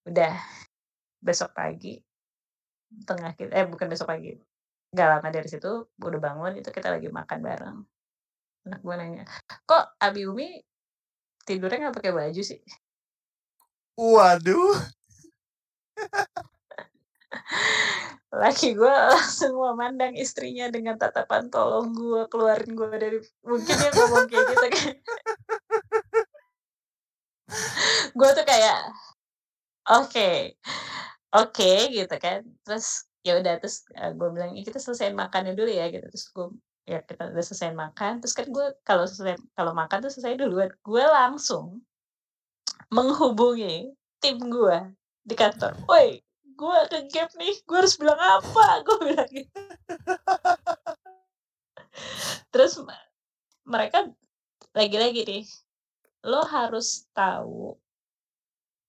Udah, 0.09 0.35
besok 1.25 1.51
pagi, 1.57 1.99
tengah 3.09 3.33
kit 3.39 3.51
eh 3.53 3.67
bukan 3.67 3.87
besok 3.91 4.09
pagi, 4.13 4.37
nggak 4.95 5.09
lama 5.19 5.29
dari 5.33 5.49
situ 5.51 5.91
udah 5.99 6.21
bangun, 6.23 6.53
itu 6.61 6.71
kita 6.73 6.89
lagi 6.95 7.09
makan 7.11 7.39
bareng. 7.43 7.79
Anak 8.69 8.81
gue 8.85 8.95
nanya, 8.99 9.25
"Kok 9.67 9.99
Abi 10.03 10.23
Umi 10.29 10.49
tidurnya 11.47 11.89
nggak 11.91 11.97
pakai 12.03 12.13
baju 12.15 12.43
sih?" 12.43 12.61
Waduh. 13.97 14.96
Laki 18.43 18.75
gue 18.77 18.91
langsung 18.91 19.55
memandang 19.57 20.13
istrinya 20.19 20.67
dengan 20.69 20.99
tatapan 20.99 21.49
tolong 21.49 21.95
gue, 21.95 22.23
keluarin 22.33 22.73
gue 22.77 22.89
dari 22.99 23.19
mungkin 23.47 23.75
dia 23.79 23.91
ngomong 23.95 24.27
kayak 24.31 24.47
gitu 24.53 24.67
kan. 24.77 24.95
Gue 28.19 28.29
tuh 28.37 28.47
kayak, 28.47 28.79
oke, 29.91 30.29
oke 31.37 31.71
gitu 31.95 32.17
kan. 32.21 32.41
Terus 32.67 33.07
ya 33.27 33.39
udah 33.41 33.55
terus, 33.63 33.87
eee, 33.97 34.13
gue 34.19 34.29
bilang, 34.35 34.51
"Ya 34.57 34.63
kita 34.67 34.79
selesaiin 34.83 35.17
makannya 35.19 35.55
dulu 35.59 35.71
ya," 35.71 35.87
gitu. 35.95 36.07
Terus 36.13 36.27
gue 36.35 36.47
ya 36.87 36.99
kita 37.03 37.35
udah 37.35 37.45
selesai 37.45 37.73
makan, 37.75 38.13
terus 38.23 38.35
kan 38.39 38.47
gue 38.51 38.67
kalau 38.87 39.05
selesai 39.11 39.37
kalau 39.59 39.73
makan 39.75 39.99
tuh 40.07 40.11
selesai 40.15 40.39
duluan. 40.39 40.71
Gue 40.87 41.03
langsung 41.07 41.83
menghubungi 42.95 43.93
tim 44.23 44.39
gue 44.47 44.79
di 45.27 45.35
kantor, 45.35 45.75
"Woi, 45.91 46.23
gue 46.55 46.79
ke-gap 46.87 47.35
nih, 47.35 47.55
gue 47.67 47.77
harus 47.83 47.99
bilang 47.99 48.17
apa?" 48.19 48.67
Gue 48.87 48.97
bilang 49.11 49.29
gitu. 49.29 49.61
Terus 52.55 52.79
me 52.87 52.95
mereka 53.67 54.07
lagi-lagi 54.73 55.23
nih, 55.27 55.45
"Lo 56.31 56.47
harus 56.47 57.11
tahu" 57.11 57.75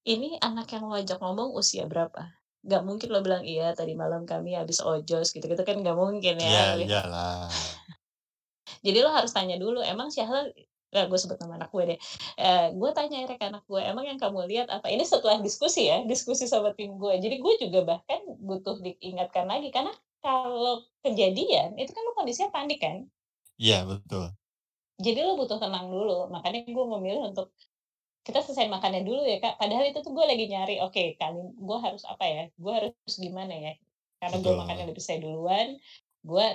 "ini 0.06 0.38
anak 0.40 0.72
yang 0.72 0.86
lo 0.88 0.96
ajak 0.96 1.20
ngomong 1.20 1.52
usia 1.58 1.84
berapa. 1.90 2.32
Nggak 2.64 2.84
mungkin 2.86 3.10
lo 3.12 3.20
bilang, 3.26 3.44
'Iya, 3.44 3.74
tadi 3.74 3.98
malam 3.98 4.24
kami 4.30 4.54
habis 4.56 4.80
ojos,' 4.84 5.34
gitu-gitu 5.34 5.64
kan 5.66 5.82
nggak 5.82 5.98
mungkin 5.98 6.38
ya." 6.38 6.78
iya 6.78 7.02
lah. 7.10 7.50
Jadi 8.86 8.98
lo 9.02 9.10
harus 9.12 9.32
tanya 9.34 9.58
dulu, 9.58 9.82
"Emang 9.82 10.14
Syahrul" 10.14 10.54
nggak 10.94 11.06
gue 11.12 11.20
sebut 11.20 11.38
nama 11.44 11.54
anak 11.64 11.70
gue 11.76 11.84
deh, 11.96 12.00
eee, 12.40 12.68
gue 12.80 12.90
tanya 12.96 13.18
ke 13.28 13.36
anak 13.44 13.64
gue, 13.68 13.82
"Emang 13.84 14.06
yang 14.08 14.20
kamu 14.22 14.48
lihat 14.52 14.68
apa?" 14.72 14.88
Ini 14.92 15.04
setelah 15.08 15.38
diskusi 15.44 15.88
ya, 15.92 16.04
diskusi 16.08 16.46
sama 16.48 16.72
tim 16.78 16.96
gue. 17.02 17.14
Jadi 17.20 17.36
gue 17.44 17.54
juga 17.64 17.80
bahkan 17.88 18.22
butuh 18.40 18.80
diingatkan 18.84 19.46
lagi, 19.52 19.70
karena 19.76 19.92
kalau 20.24 20.84
kejadian, 21.06 21.76
itu 21.80 21.92
kan 21.96 22.02
lo 22.08 22.12
kondisinya 22.18 22.50
panik 22.56 22.80
kan. 22.84 23.08
Iya, 23.58 23.86
betul. 23.90 24.38
Jadi 25.00 25.20
lo 25.22 25.38
butuh 25.38 25.62
tenang 25.62 25.94
dulu, 25.94 26.26
makanya 26.34 26.66
gue 26.66 26.86
memilih 26.98 27.30
untuk, 27.30 27.54
kita 28.26 28.42
selesaiin 28.46 28.70
makannya 28.74 29.04
dulu 29.08 29.24
ya, 29.26 29.38
Kak. 29.44 29.58
Padahal 29.62 29.86
itu 29.90 30.00
tuh 30.06 30.14
gue 30.14 30.26
lagi 30.28 30.46
nyari, 30.52 30.82
oke 30.84 31.04
kali 31.22 31.42
gue 31.58 31.78
harus 31.82 32.04
apa 32.06 32.26
ya, 32.28 32.44
gue 32.56 32.74
harus 32.74 32.94
gimana 33.18 33.54
ya, 33.56 33.74
karena 34.22 34.38
gue 34.44 34.54
makannya 34.58 34.86
lebih 34.92 35.02
selesai 35.04 35.22
duluan, 35.26 35.68
gue 36.26 36.48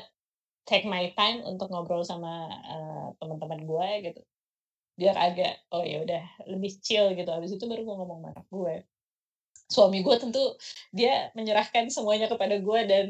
take 0.68 0.86
my 0.88 1.10
time 1.18 1.42
untuk 1.46 1.68
ngobrol 1.72 2.02
sama, 2.06 2.48
eee, 2.64 3.06
teman-teman 3.20 3.60
gue 3.66 3.88
gitu. 4.10 4.20
Biar 5.00 5.16
agak, 5.18 5.54
oh 5.74 5.82
ya 5.84 6.04
udah 6.04 6.22
lebih 6.50 6.78
chill 6.84 7.12
gitu, 7.18 7.28
habis 7.32 7.52
itu 7.56 7.64
baru 7.68 7.82
gue 7.86 7.96
ngomong 7.96 8.20
sama 8.28 8.42
gue. 8.48 8.74
Suami 9.72 9.98
gue 10.04 10.16
tentu 10.20 10.42
dia 10.92 11.32
menyerahkan 11.38 11.88
semuanya 11.90 12.28
kepada 12.30 12.56
gue 12.60 12.80
dan 12.88 13.06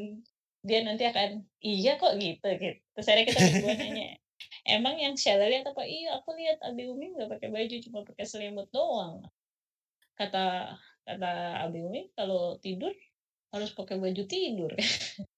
dia 0.63 0.81
nanti 0.87 1.05
akan, 1.09 1.43
"Iya 1.63 1.99
kok," 1.99 2.15
gitu 2.23 2.47
gitu. 2.61 2.79
Terus 2.95 3.07
akhirnya 3.11 3.27
kita 3.35 3.43
berdua 3.43 3.73
nanya, 3.79 4.15
"Emang 4.69 4.95
yang 5.01 5.15
Sheila 5.19 5.47
lihat 5.51 5.67
apa?" 5.71 5.83
"Iya, 5.87 6.21
aku 6.23 6.35
lihat 6.39 6.59
Abi 6.63 6.87
Umi 6.91 7.15
nggak 7.19 7.31
pakai 7.39 7.49
baju, 7.51 7.77
cuma 7.85 8.01
pakai 8.07 8.25
selimut 8.29 8.69
doang." 8.75 9.27
Kata 10.19 10.77
kata 11.09 11.33
Abi 11.67 11.81
Umi, 11.85 12.01
"Kalau 12.17 12.57
tidur 12.63 12.93
harus 13.55 13.71
pakai 13.75 13.97
baju 14.01 14.23
tidur." 14.29 14.73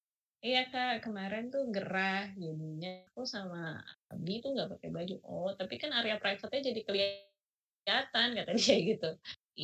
"Iya, 0.47 0.61
Kak, 0.73 0.95
kemarin 1.05 1.45
tuh 1.55 1.63
gerah, 1.75 2.23
jadinya 2.43 2.91
aku 3.09 3.23
sama 3.35 3.61
Abi 4.13 4.33
tuh 4.43 4.51
nggak 4.55 4.69
pakai 4.77 4.89
baju." 4.97 5.15
"Oh, 5.33 5.51
tapi 5.59 5.75
kan 5.83 5.91
area 5.99 6.17
private-nya 6.23 6.61
jadi 6.71 6.81
kelihatan," 6.89 8.29
kata 8.39 8.53
dia 8.61 8.77
gitu. 8.91 9.09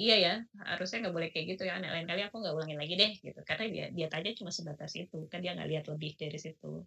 "Iya 0.00 0.14
ya, 0.26 0.32
harusnya 0.70 0.96
nggak 1.02 1.14
boleh 1.16 1.28
kayak 1.34 1.46
gitu 1.56 1.62
ya, 1.70 1.74
lain 1.94 2.06
kali 2.10 2.22
aku 2.26 2.36
nggak 2.42 2.54
ulangin 2.58 2.78
lagi 2.82 2.94
deh," 3.02 3.12
gitu. 3.26 3.40
Karena 3.48 3.64
dia 3.74 3.84
dia 3.98 4.06
tanya 4.12 4.30
cuma 4.38 4.50
sebatas 4.58 4.92
itu, 5.02 5.18
kan 5.32 5.40
dia 5.44 5.52
nggak 5.56 5.70
lihat 5.72 5.84
lebih 5.92 6.12
dari 6.22 6.38
situ. 6.44 6.86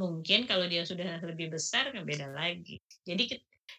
Mungkin 0.00 0.48
kalau 0.48 0.64
dia 0.72 0.82
sudah 0.88 1.20
lebih 1.20 1.52
besar 1.52 1.92
kan 1.92 2.04
beda 2.08 2.32
lagi. 2.32 2.80
Jadi 3.04 3.22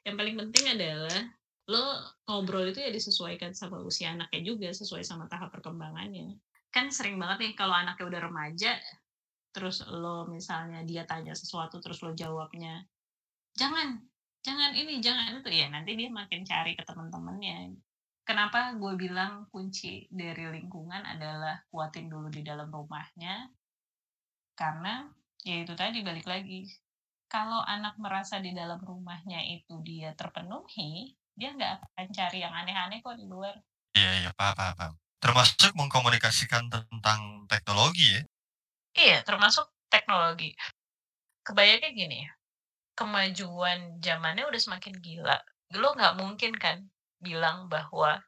yang 0.06 0.14
paling 0.20 0.36
penting 0.38 0.66
adalah, 0.78 1.26
lo 1.66 1.82
ngobrol 2.30 2.70
itu 2.70 2.80
ya 2.86 2.92
disesuaikan 2.94 3.52
sama 3.58 3.82
usia 3.82 4.14
anaknya 4.14 4.42
juga, 4.54 4.70
sesuai 4.70 5.02
sama 5.02 5.26
tahap 5.32 5.50
perkembangannya. 5.58 6.38
Kan 6.74 6.90
sering 6.90 7.22
banget 7.22 7.38
nih 7.44 7.54
kalau 7.54 7.76
anaknya 7.78 8.06
udah 8.10 8.22
remaja, 8.28 8.72
terus 9.54 9.86
lo 9.86 10.26
misalnya 10.26 10.82
dia 10.90 11.06
tanya 11.06 11.38
sesuatu 11.38 11.78
terus 11.78 12.02
lo 12.02 12.12
jawabnya, 12.18 12.82
"Jangan 13.54 14.02
jangan 14.42 14.72
ini, 14.74 14.98
jangan 14.98 15.38
itu," 15.40 15.50
ya 15.54 15.70
nanti 15.70 15.94
dia 15.94 16.10
makin 16.10 16.42
cari 16.42 16.74
ke 16.74 16.84
temen-temennya. 16.90 17.78
Kenapa 18.26 18.74
gue 18.82 18.94
bilang 18.98 19.46
kunci 19.54 20.10
dari 20.10 20.50
lingkungan 20.50 21.04
adalah 21.06 21.62
kuatin 21.70 22.08
dulu 22.10 22.32
di 22.34 22.42
dalam 22.42 22.72
rumahnya 22.72 23.52
karena, 24.58 25.06
ya 25.46 25.56
itu 25.62 25.74
tadi 25.78 26.02
balik 26.02 26.26
lagi, 26.26 26.66
kalau 27.30 27.62
anak 27.66 27.98
merasa 28.02 28.38
di 28.42 28.54
dalam 28.54 28.80
rumahnya 28.82 29.42
itu 29.46 29.82
dia 29.86 30.14
terpenuhi, 30.14 31.14
dia 31.34 31.50
nggak 31.54 31.72
akan 31.94 32.08
cari 32.14 32.38
yang 32.46 32.54
aneh-aneh 32.54 33.02
kok 33.02 33.18
di 33.18 33.26
luar. 33.26 33.58
Iya 33.94 34.12
iya, 34.26 34.32
paham 34.34 34.56
paham. 34.58 35.03
Termasuk 35.24 35.72
mengkomunikasikan 35.80 36.68
tentang 36.68 37.48
teknologi 37.48 38.20
ya? 38.20 38.22
Iya, 38.92 39.18
termasuk 39.24 39.72
teknologi. 39.88 40.52
Kebayangnya 41.48 41.92
gini, 41.96 42.22
kemajuan 43.00 44.04
zamannya 44.04 44.44
udah 44.52 44.62
semakin 44.62 44.96
gila, 45.00 45.40
lo 45.80 45.96
nggak 45.96 46.16
mungkin 46.20 46.54
kan 46.60 46.84
bilang 47.24 47.72
bahwa 47.72 48.20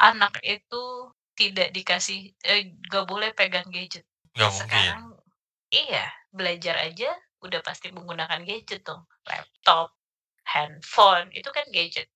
anak 0.00 0.40
itu 0.40 1.12
tidak 1.36 1.72
dikasih 1.76 2.32
eee, 2.48 2.72
nggak 2.88 3.04
boleh 3.04 3.30
pegang 3.36 3.68
gadget. 3.68 4.08
Mungkin. 4.36 4.56
Sekarang 4.64 5.04
iya, 5.72 6.08
belajar 6.32 6.80
aja 6.80 7.12
udah 7.44 7.60
pasti 7.64 7.92
menggunakan 7.92 8.44
gadget 8.48 8.80
dong, 8.88 9.04
laptop, 9.28 9.92
handphone, 10.48 11.28
itu 11.36 11.48
kan 11.52 11.68
gadget. 11.72 12.08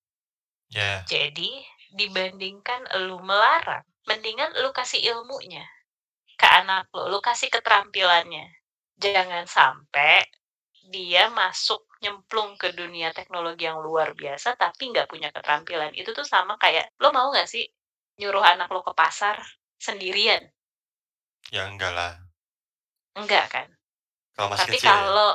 Iya. 0.73 1.05
Jadi, 1.05 1.61
dibandingkan 1.93 2.89
elu 2.97 3.21
melarang, 3.21 3.85
mendingan 4.05 4.53
lu 4.61 4.69
kasih 4.71 5.01
ilmunya 5.01 5.65
ke 6.35 6.47
anak 6.47 6.91
lo, 6.91 7.07
lu 7.09 7.19
kasih 7.23 7.49
keterampilannya. 7.49 8.51
Jangan 8.95 9.47
sampai 9.47 10.23
dia 10.91 11.27
masuk 11.33 11.81
nyemplung 12.03 12.55
ke 12.59 12.71
dunia 12.75 13.09
teknologi 13.15 13.65
yang 13.65 13.81
luar 13.81 14.13
biasa, 14.13 14.53
tapi 14.55 14.93
nggak 14.93 15.09
punya 15.09 15.33
keterampilan. 15.33 15.91
Itu 15.97 16.13
tuh 16.13 16.27
sama 16.27 16.59
kayak, 16.61 16.93
lo 17.01 17.09
mau 17.09 17.33
nggak 17.33 17.49
sih 17.49 17.65
nyuruh 18.21 18.43
anak 18.43 18.69
lo 18.69 18.85
ke 18.85 18.93
pasar 18.93 19.41
sendirian? 19.81 20.43
Ya 21.49 21.65
enggak 21.65 21.91
lah. 21.91 22.13
Enggak 23.17 23.45
kan? 23.49 23.67
Kalau 24.35 24.51
masih 24.51 24.61
Tapi 24.67 24.77
kecil 24.77 24.87
ya? 24.87 24.91
kalau 24.91 25.31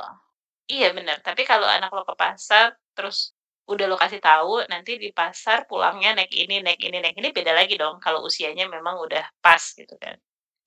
iya 0.69 0.89
bener, 0.95 1.17
tapi 1.19 1.41
kalau 1.43 1.67
anak 1.67 1.91
lo 1.91 2.05
ke 2.07 2.15
pasar, 2.15 2.77
terus 2.95 3.35
udah 3.71 3.85
lo 3.87 3.95
kasih 3.99 4.19
tahu, 4.19 4.67
nanti 4.71 4.99
di 4.99 5.09
pasar 5.15 5.63
pulangnya 5.69 6.11
naik 6.17 6.31
ini 6.35 6.59
naik 6.65 6.81
ini 6.83 6.97
naik 7.03 7.15
ini, 7.19 7.29
beda 7.31 7.53
lagi 7.55 7.75
dong 7.79 7.97
kalau 8.03 8.21
usianya 8.27 8.67
memang 8.67 8.99
udah 9.05 9.23
pas 9.43 9.61
gitu 9.73 9.95
kan. 9.97 10.15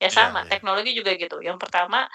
Ya 0.02 0.08
Iya 0.08 0.11
sama, 0.11 0.40
iya. 0.44 0.50
teknologi 0.50 0.90
juga 0.99 1.12
gitu, 1.16 1.38
yang 1.44 1.58
pertama, 1.61 2.08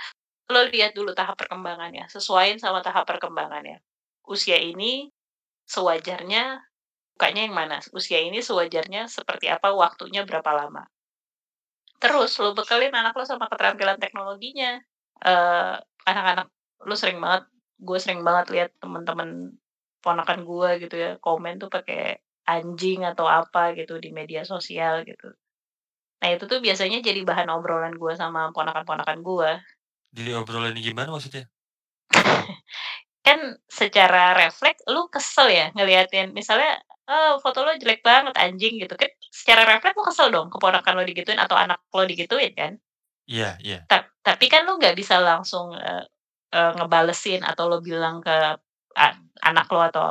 lo 0.51 0.62
lihat 0.67 0.93
dulu 0.98 1.13
tahap 1.15 1.38
perkembangannya, 1.39 2.10
sesuaiin 2.12 2.60
sama 2.62 2.81
tahap 2.86 3.05
perkembangannya. 3.10 3.79
Usia 4.27 4.58
ini 4.60 5.10
sewajarnya 5.69 6.62
bukanya 7.15 7.41
yang 7.48 7.55
mana, 7.55 7.77
usia 7.96 8.19
ini 8.24 8.39
sewajarnya 8.41 9.08
seperti 9.12 9.48
apa, 9.51 9.72
waktunya 9.75 10.24
berapa 10.25 10.51
lama. 10.55 10.84
Terus 12.00 12.31
lo 12.39 12.55
bekelin 12.55 12.96
anak 12.96 13.13
lo 13.19 13.27
sama 13.27 13.51
keterampilan 13.51 14.00
teknologinya. 14.00 14.79
Eee, 15.19 15.75
anak-anak 16.08 16.48
lo 16.88 16.96
sering 16.96 17.19
banget 17.19 17.43
gue 17.79 18.00
sering 18.00 18.22
banget 18.24 18.46
lihat 18.55 18.69
temen-temen 18.79 19.55
ponakan 20.03 20.39
gue 20.48 20.70
gitu 20.88 20.96
ya, 21.00 21.10
komen 21.24 21.60
tuh 21.62 21.70
pakai 21.72 22.20
anjing 22.50 23.06
atau 23.06 23.25
apa 23.29 23.74
gitu 23.77 24.00
di 24.01 24.10
media 24.15 24.41
sosial 24.48 25.06
gitu. 25.06 25.29
Nah 26.22 26.29
itu 26.36 26.46
tuh 26.51 26.60
biasanya 26.63 27.00
jadi 27.03 27.22
bahan 27.27 27.50
obrolan 27.53 27.96
gue 27.96 28.13
sama 28.18 28.51
ponakan-ponakan 28.56 29.20
gue. 29.24 29.51
Diobrolin 30.15 30.77
gimana 30.82 31.10
maksudnya? 31.13 31.46
Kan 33.27 33.39
secara 33.70 34.34
refleks 34.38 34.82
lu 34.89 35.08
kesel 35.13 35.50
ya 35.53 35.68
ngeliatin 35.77 36.34
misalnya, 36.34 36.79
"Oh 37.10 37.38
foto 37.44 37.63
lo 37.68 37.74
jelek 37.77 38.01
banget 38.06 38.36
anjing," 38.39 38.79
gitu 38.82 38.96
kan 38.98 39.12
secara 39.34 39.63
refleks 39.70 39.96
lu 40.00 40.06
kesel 40.08 40.29
dong 40.34 40.50
keponakan 40.53 40.94
lo 41.00 41.03
digituin 41.06 41.39
atau 41.41 41.58
anak 41.60 41.79
lo 41.94 42.03
digituin 42.10 42.53
kan? 42.58 42.74
Iya 43.27 43.58
iya. 43.62 43.79
Ta 43.89 44.06
tapi 44.22 44.46
kan 44.53 44.70
lu 44.70 44.77
nggak 44.77 44.94
bisa 44.94 45.18
langsung, 45.18 45.74
eee 45.74 46.03
eee, 46.53 46.72
ngebalesin 46.77 47.41
atau 47.41 47.65
lo 47.72 47.82
bilang 47.82 48.22
ke 48.22 48.36
a 49.00 49.08
anak 49.48 49.68
lo 49.74 49.82
atau 49.89 50.08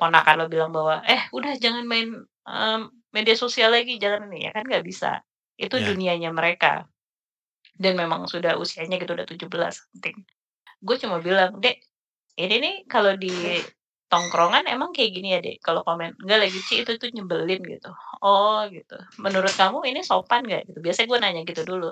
ponakan 0.00 0.36
lo 0.42 0.46
bilang 0.52 0.70
bahwa, 0.74 1.02
"Eh 1.08 1.22
udah 1.36 1.54
jangan 1.60 1.84
main, 1.88 2.08
mmm, 2.46 2.82
media 3.16 3.36
sosial 3.38 3.72
lagi, 3.74 3.96
jangan 4.02 4.28
ini," 4.32 4.48
ya 4.48 4.52
kan 4.56 4.64
nggak 4.68 4.84
bisa. 4.86 5.22
Itu 5.60 5.76
Iya. 5.80 5.94
dunianya 5.96 6.30
mereka. 6.34 6.86
Dan 7.76 7.96
memang 8.00 8.26
sudah 8.30 8.56
usianya 8.60 8.96
gitu, 9.02 9.12
udah 9.18 9.28
17 9.28 9.82
something. 9.92 10.16
Gue 10.84 10.96
cuma 11.02 11.18
bilang, 11.24 11.58
"Dek, 11.62 11.78
ini 12.40 12.56
nih 12.62 12.76
kalau 12.90 13.14
di 13.18 13.60
tongkrongan 14.12 14.66
emang 14.70 14.92
kayak 14.96 15.12
gini 15.16 15.28
ya, 15.36 15.40
Dek?" 15.44 15.58
Kalau 15.64 15.82
komen, 15.86 16.16
"Enggak 16.24 16.40
lagi 16.48 16.60
Ci, 16.68 16.74
itu 16.86 16.92
tuh 17.00 17.10
nyebelin," 17.14 17.62
gitu. 17.66 17.90
"Oh 18.24 18.64
gitu, 18.72 18.96
menurut 19.22 19.52
kamu 19.56 19.84
ini 19.92 20.00
sopan 20.06 20.44
nggak?" 20.48 20.62
Gitu. 20.72 20.78
Biasanya 20.84 21.08
gue 21.12 21.20
nanya 21.24 21.42
gitu 21.48 21.62
dulu. 21.68 21.90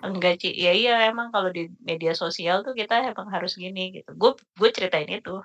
"Enggak 0.00 0.40
Ci, 0.42 0.50
ya 0.56 0.72
iya 0.72 0.94
emang 1.12 1.28
kalau 1.34 1.50
di 1.52 1.68
media 1.84 2.12
sosial 2.16 2.64
tuh 2.66 2.72
kita 2.80 2.94
emang 3.12 3.28
harus 3.34 3.52
gini," 3.56 3.92
gitu. 4.00 4.10
Gue 4.16 4.32
gue 4.60 4.70
ceritain 4.76 5.08
itu. 5.08 5.36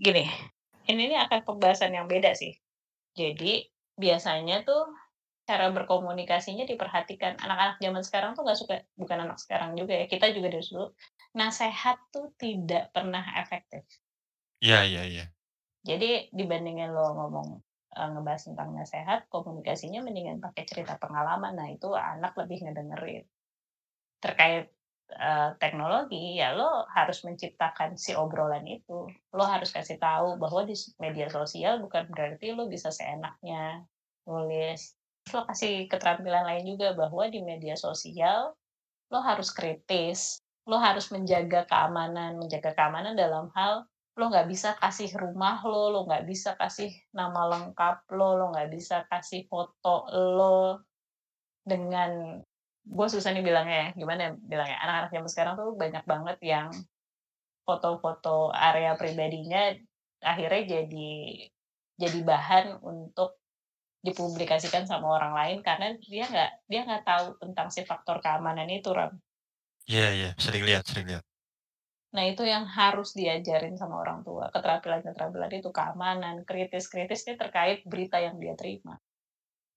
Gini, 0.00 0.24
ini 0.90 1.02
nih 1.12 1.20
akan 1.28 1.40
pembahasan 1.48 1.92
yang 1.96 2.06
beda 2.10 2.32
sih. 2.38 2.52
Jadi 3.16 3.66
biasanya 3.98 4.64
tuh 4.68 4.82
cara 5.48 5.68
berkomunikasinya 5.74 6.64
diperhatikan. 6.68 7.38
Anak-anak 7.42 7.76
zaman 7.82 8.02
sekarang 8.06 8.30
tuh 8.38 8.42
nggak 8.46 8.58
suka 8.60 8.74
bukan 8.98 9.18
anak 9.26 9.38
sekarang 9.42 9.74
juga 9.80 9.94
ya, 10.00 10.06
kita 10.10 10.30
juga 10.36 10.48
dari 10.54 10.64
dulu, 10.66 10.86
nasehat 11.38 11.98
tuh 12.14 12.32
tidak 12.38 12.90
pernah 12.94 13.24
efektif. 13.42 13.82
Iya 14.62 14.78
iya 14.86 15.02
iya. 15.12 15.24
Jadi 15.82 16.30
dibandingin 16.30 16.94
lo 16.94 17.10
ngomong, 17.18 17.48
eee, 17.98 18.08
ngebahas 18.14 18.42
tentang 18.48 18.70
nasehat, 18.78 19.20
komunikasinya 19.34 20.00
mendingan 20.06 20.38
pakai 20.38 20.62
cerita 20.70 20.94
pengalaman. 21.02 21.52
Nah 21.58 21.68
itu 21.74 21.90
anak 21.98 22.32
lebih 22.38 22.62
ngedengerin. 22.70 23.24
Terkait, 24.22 24.70
eee, 25.10 25.48
teknologi, 25.58 26.38
ya 26.38 26.54
lo 26.54 26.86
harus 26.94 27.26
menciptakan 27.26 27.98
si 27.98 28.14
obrolan 28.14 28.62
itu. 28.70 29.10
Lo 29.34 29.44
harus 29.44 29.74
kasih 29.74 29.98
tahu 29.98 30.38
bahwa 30.38 30.62
di 30.62 30.78
media 31.02 31.26
sosial 31.26 31.82
bukan 31.82 32.06
berarti 32.14 32.54
lo 32.54 32.70
bisa 32.70 32.88
seenaknya 32.94 33.82
nulis. 34.30 34.94
Lo 35.34 35.42
kasih 35.50 35.90
keterampilan 35.90 36.46
lain 36.46 36.64
juga 36.70 36.94
bahwa 36.94 37.26
di 37.26 37.42
media 37.42 37.74
sosial 37.74 38.54
lo 39.12 39.18
harus 39.20 39.50
kritis, 39.52 40.38
lo 40.70 40.78
harus 40.78 41.10
menjaga 41.10 41.66
keamanan. 41.66 42.38
Menjaga 42.38 42.72
keamanan 42.78 43.18
dalam 43.18 43.50
hal 43.58 43.84
lo 44.14 44.24
nggak 44.28 44.46
bisa 44.46 44.76
kasih 44.78 45.10
rumah 45.18 45.58
lo, 45.66 45.90
lo 45.90 46.00
nggak 46.06 46.24
bisa 46.30 46.54
kasih 46.54 46.92
nama 47.16 47.48
lengkap 47.58 48.06
lo, 48.14 48.38
lo 48.38 48.44
nggak 48.54 48.70
bisa 48.70 49.02
kasih 49.10 49.48
foto 49.50 50.06
lo 50.12 50.84
dengan 51.66 52.42
gue 52.82 53.06
susah 53.08 53.30
nih 53.30 53.44
bilangnya 53.46 53.76
ya, 53.78 53.88
gimana 53.94 54.20
ya 54.26 54.32
bilangnya, 54.36 54.78
anak-anak 54.82 55.10
zaman 55.14 55.30
sekarang 55.30 55.54
tuh 55.58 55.70
banyak 55.78 56.04
banget 56.04 56.38
yang 56.42 56.68
foto-foto 57.62 58.50
area 58.50 58.98
pribadinya 58.98 59.70
akhirnya 60.18 60.62
jadi 60.66 61.14
jadi 61.94 62.18
bahan 62.26 62.82
untuk 62.82 63.38
dipublikasikan 64.02 64.82
sama 64.82 65.14
orang 65.14 65.32
lain 65.34 65.58
karena 65.62 65.94
dia 66.02 66.26
nggak 66.26 66.50
dia 66.66 66.80
nggak 66.82 67.04
tahu 67.06 67.26
tentang 67.38 67.70
si 67.70 67.86
faktor 67.86 68.18
keamanan 68.18 68.66
itu, 68.66 68.90
Ram. 68.90 69.14
Iya 69.86 70.08
iya, 70.10 70.30
sering 70.38 70.66
lihat 70.66 70.82
sering 70.86 71.06
lihat. 71.06 71.22
Nah, 72.12 72.28
itu 72.28 72.44
yang 72.44 72.68
harus 72.68 73.16
diajarin 73.16 73.78
sama 73.80 74.04
orang 74.04 74.20
tua, 74.20 74.52
keterampilan-keterampilan 74.52 75.48
itu, 75.56 75.72
keamanan, 75.72 76.44
kritis-kritis 76.44 77.24
nih 77.24 77.40
terkait 77.40 77.80
berita 77.88 78.20
yang 78.20 78.36
dia 78.36 78.52
terima. 78.52 79.00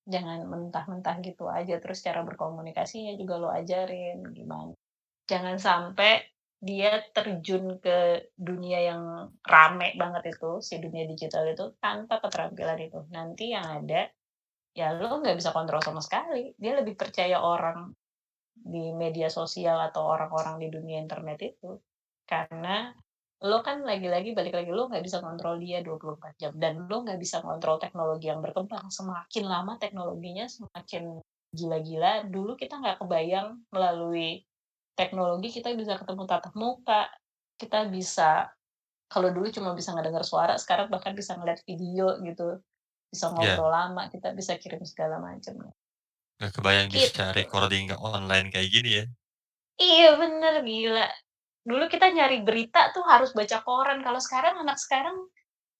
Jangan 0.05 0.45
mentah-mentah 0.45 1.17
gitu 1.25 1.49
aja, 1.49 1.81
terus 1.81 2.05
cara 2.05 2.21
berkomunikasinya 2.21 3.17
juga 3.17 3.41
lo 3.41 3.49
ajarin 3.49 4.21
gimana. 4.29 4.77
Jangan 5.25 5.57
sampai 5.57 6.21
dia 6.61 7.01
terjun 7.13 7.81
ke 7.81 8.29
dunia 8.37 8.79
yang 8.93 9.01
rame 9.41 9.97
banget 9.97 10.37
itu, 10.37 10.61
si 10.61 10.77
dunia 10.77 11.09
digital 11.09 11.49
itu, 11.49 11.73
tanpa 11.81 12.21
keterampilan 12.21 12.79
itu. 12.85 12.99
Nanti 13.09 13.53
yang 13.53 13.65
ada, 13.65 14.05
ya 14.77 14.93
lo 14.93 15.21
nggak 15.21 15.37
bisa 15.37 15.49
kontrol 15.49 15.81
sama 15.81 16.01
sekali. 16.05 16.53
Dia 16.53 16.77
lebih 16.77 16.93
percaya 16.93 17.41
orang 17.41 17.89
di 18.55 18.93
media 18.93 19.27
sosial 19.27 19.81
atau 19.89 20.05
orang-orang 20.05 20.61
di 20.61 20.67
dunia 20.69 21.01
internet 21.01 21.37
itu. 21.41 21.81
Karena 22.25 22.93
lo 23.45 23.57
kan 23.67 23.77
lagi-lagi 23.89 24.29
balik 24.37 24.53
lagi, 24.57 24.69
lo 24.77 24.89
nggak 24.89 25.03
bisa 25.07 25.17
kontrol 25.25 25.55
dia 25.63 25.79
24 25.85 26.33
jam 26.41 26.51
dan 26.63 26.73
lo 26.89 26.97
nggak 27.05 27.19
bisa 27.23 27.37
kontrol 27.47 27.77
teknologi 27.83 28.25
yang 28.31 28.41
berkembang. 28.45 28.85
Semakin 28.97 29.45
lama 29.53 29.73
teknologinya 29.83 30.45
semakin 30.49 31.03
gila-gila. 31.57 32.13
Dulu 32.33 32.51
kita 32.61 32.73
nggak 32.81 32.97
kebayang 33.05 33.47
melalui 33.75 34.43
teknologi 34.99 35.49
kita 35.57 35.69
bisa 35.77 35.93
ketemu 36.01 36.23
tatap 36.31 36.53
muka, 36.57 37.01
kita 37.61 37.87
bisa 37.95 38.49
kalau 39.11 39.29
dulu 39.35 39.47
cuma 39.53 39.71
bisa 39.77 39.93
ngedengar 39.95 40.23
suara, 40.25 40.55
sekarang 40.59 40.87
bahkan 40.93 41.13
bisa 41.15 41.37
ngeliat 41.39 41.61
video 41.69 42.17
gitu, 42.25 42.59
bisa 43.13 43.25
Iya. 43.39 43.55
ngobrol 43.55 43.71
lama, 43.71 44.03
kita 44.13 44.33
bisa 44.37 44.57
kirim 44.61 44.81
segala 44.85 45.21
macam. 45.21 45.71
Nggak 46.39 46.51
kebayang 46.57 46.89
bisa 46.95 47.31
Gitu. 47.31 47.39
recording 47.39 47.85
online 47.95 48.47
kayak 48.53 48.69
gini 48.75 48.89
ya. 48.99 49.05
Iya 49.79 50.05
bener, 50.19 50.53
gila. 50.67 51.05
Dulu 51.65 51.89
kita 51.89 52.13
nyari 52.13 52.45
berita 52.45 52.93
tuh 52.93 53.01
harus 53.09 53.33
baca 53.33 53.65
koran, 53.65 54.05
kalau 54.05 54.21
sekarang 54.21 54.61
anak 54.61 54.77
sekarang 54.77 55.17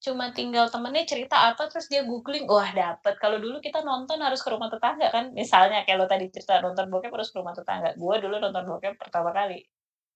cuma 0.01 0.33
tinggal 0.33 0.65
temennya 0.69 1.05
cerita 1.05 1.49
apa, 1.49 1.69
terus 1.69 1.85
dia 1.89 2.01
googling, 2.05 2.49
wah 2.49 2.69
dapet. 2.73 3.17
Kalau 3.21 3.37
dulu 3.37 3.61
kita 3.61 3.85
nonton 3.85 4.17
harus 4.21 4.41
ke 4.41 4.49
rumah 4.49 4.69
tetangga 4.73 5.13
kan, 5.13 5.29
misalnya 5.33 5.85
kayak 5.85 5.97
lo 6.01 6.05
tadi 6.09 6.29
cerita 6.33 6.57
nonton 6.61 6.89
bokep 6.89 7.13
harus 7.13 7.29
ke 7.29 7.37
rumah 7.37 7.53
tetangga. 7.53 7.93
Gue 7.97 8.17
dulu 8.17 8.41
nonton 8.41 8.65
bokep 8.65 8.97
pertama 8.97 9.29
kali 9.29 9.61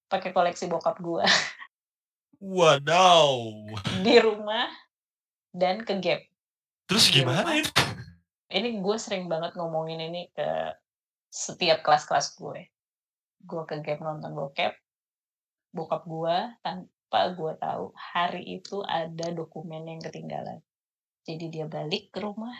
pakai 0.10 0.34
koleksi 0.34 0.66
bokap 0.66 0.98
gue 0.98 1.22
Wadaw. 2.42 3.30
di 4.06 4.16
rumah 4.18 4.66
dan 5.54 5.86
ke 5.86 6.02
Gap. 6.02 6.22
Terus 6.90 7.06
Di 7.14 7.22
gimana 7.22 7.46
rumah 7.46 7.62
itu? 7.62 7.72
ini 8.50 8.82
gue 8.82 8.98
sering 8.98 9.30
banget 9.30 9.54
ngomongin 9.54 10.02
ini 10.02 10.34
ke 10.34 10.74
setiap 11.30 11.86
kelas-kelas 11.86 12.34
gue. 12.42 12.74
Gue 13.46 13.64
ke 13.70 13.78
Gap 13.86 14.02
nonton 14.02 14.34
bokep, 14.34 14.74
bokap 15.70 16.04
gue 16.06 16.38
tanpa 16.66 17.20
gue 17.34 17.54
tahu 17.62 17.94
hari 17.94 18.62
itu 18.62 18.82
ada 18.86 19.30
dokumen 19.34 19.86
yang 19.86 20.02
ketinggalan. 20.02 20.62
Jadi 21.26 21.46
dia 21.54 21.66
balik 21.70 22.10
ke 22.10 22.20
rumah, 22.26 22.56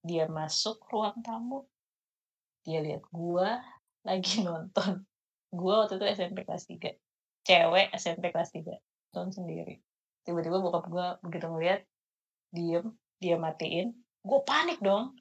dia 0.00 0.24
masuk 0.24 0.80
ruang 0.88 1.20
tamu, 1.20 1.68
dia 2.64 2.80
lihat 2.80 3.04
gue 3.12 3.48
lagi 4.08 4.40
nonton. 4.40 5.04
Gue 5.50 5.74
waktu 5.74 5.98
itu 5.98 6.06
SMP 6.06 6.46
kelas 6.46 6.64
3, 6.70 6.94
cewek 7.44 7.86
SMP 7.98 8.30
kelas 8.30 8.54
3, 8.54 8.70
nonton 9.12 9.44
sendiri. 9.44 9.82
Tiba-tiba 10.22 10.62
bokap 10.62 10.86
gue 10.86 11.06
begitu 11.26 11.46
ngeliat, 11.50 11.82
diem, 12.54 12.94
dia 13.18 13.36
matiin, 13.36 13.92
gue 14.22 14.40
panik 14.46 14.78
dong. 14.80 15.16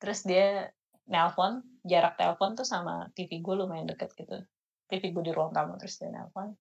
Terus 0.00 0.24
dia 0.24 0.70
nelpon, 1.10 1.64
jarak 1.82 2.14
telepon 2.20 2.54
tuh 2.54 2.68
sama 2.68 3.08
TV 3.16 3.40
gue 3.40 3.54
lumayan 3.56 3.88
deket 3.88 4.12
gitu. 4.14 4.44
TV 4.90 5.14
gue 5.14 5.24
di 5.30 5.32
ruang 5.32 5.52
tamu, 5.54 5.78
terus 5.80 5.96
dia 6.02 6.10
nelpon, 6.10 6.52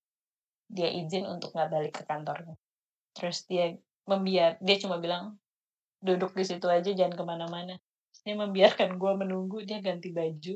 dia 0.69 0.89
izin 0.93 1.25
untuk 1.25 1.49
nggak 1.55 1.69
balik 1.73 1.93
ke 1.99 2.03
kantornya. 2.05 2.55
Terus 3.17 3.45
dia 3.49 3.75
membiar 4.09 4.57
dia 4.61 4.77
cuma 4.83 4.97
bilang, 5.03 5.37
"Duduk 6.01 6.31
di 6.37 6.45
situ 6.47 6.67
aja 6.69 6.91
jangan 6.93 7.15
ke 7.17 7.23
mana-mana." 7.25 7.75
Terus 8.13 8.21
dia 8.25 8.35
membiarkan 8.37 8.89
gue 9.01 9.13
menunggu, 9.21 9.57
dia 9.65 9.79
ganti 9.81 10.09
baju. 10.13 10.55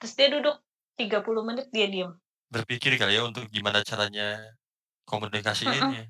Terus 0.00 0.14
dia 0.18 0.28
duduk 0.34 0.56
30 1.00 1.42
menit 1.48 1.66
dia 1.74 1.86
diem. 1.92 2.12
Berpikir 2.54 2.92
kali 3.00 3.16
ya 3.18 3.22
untuk 3.28 3.44
gimana 3.50 3.80
caranya 3.90 4.28
Mhm. 4.38 5.08
komunikasiinnya. 5.08 6.02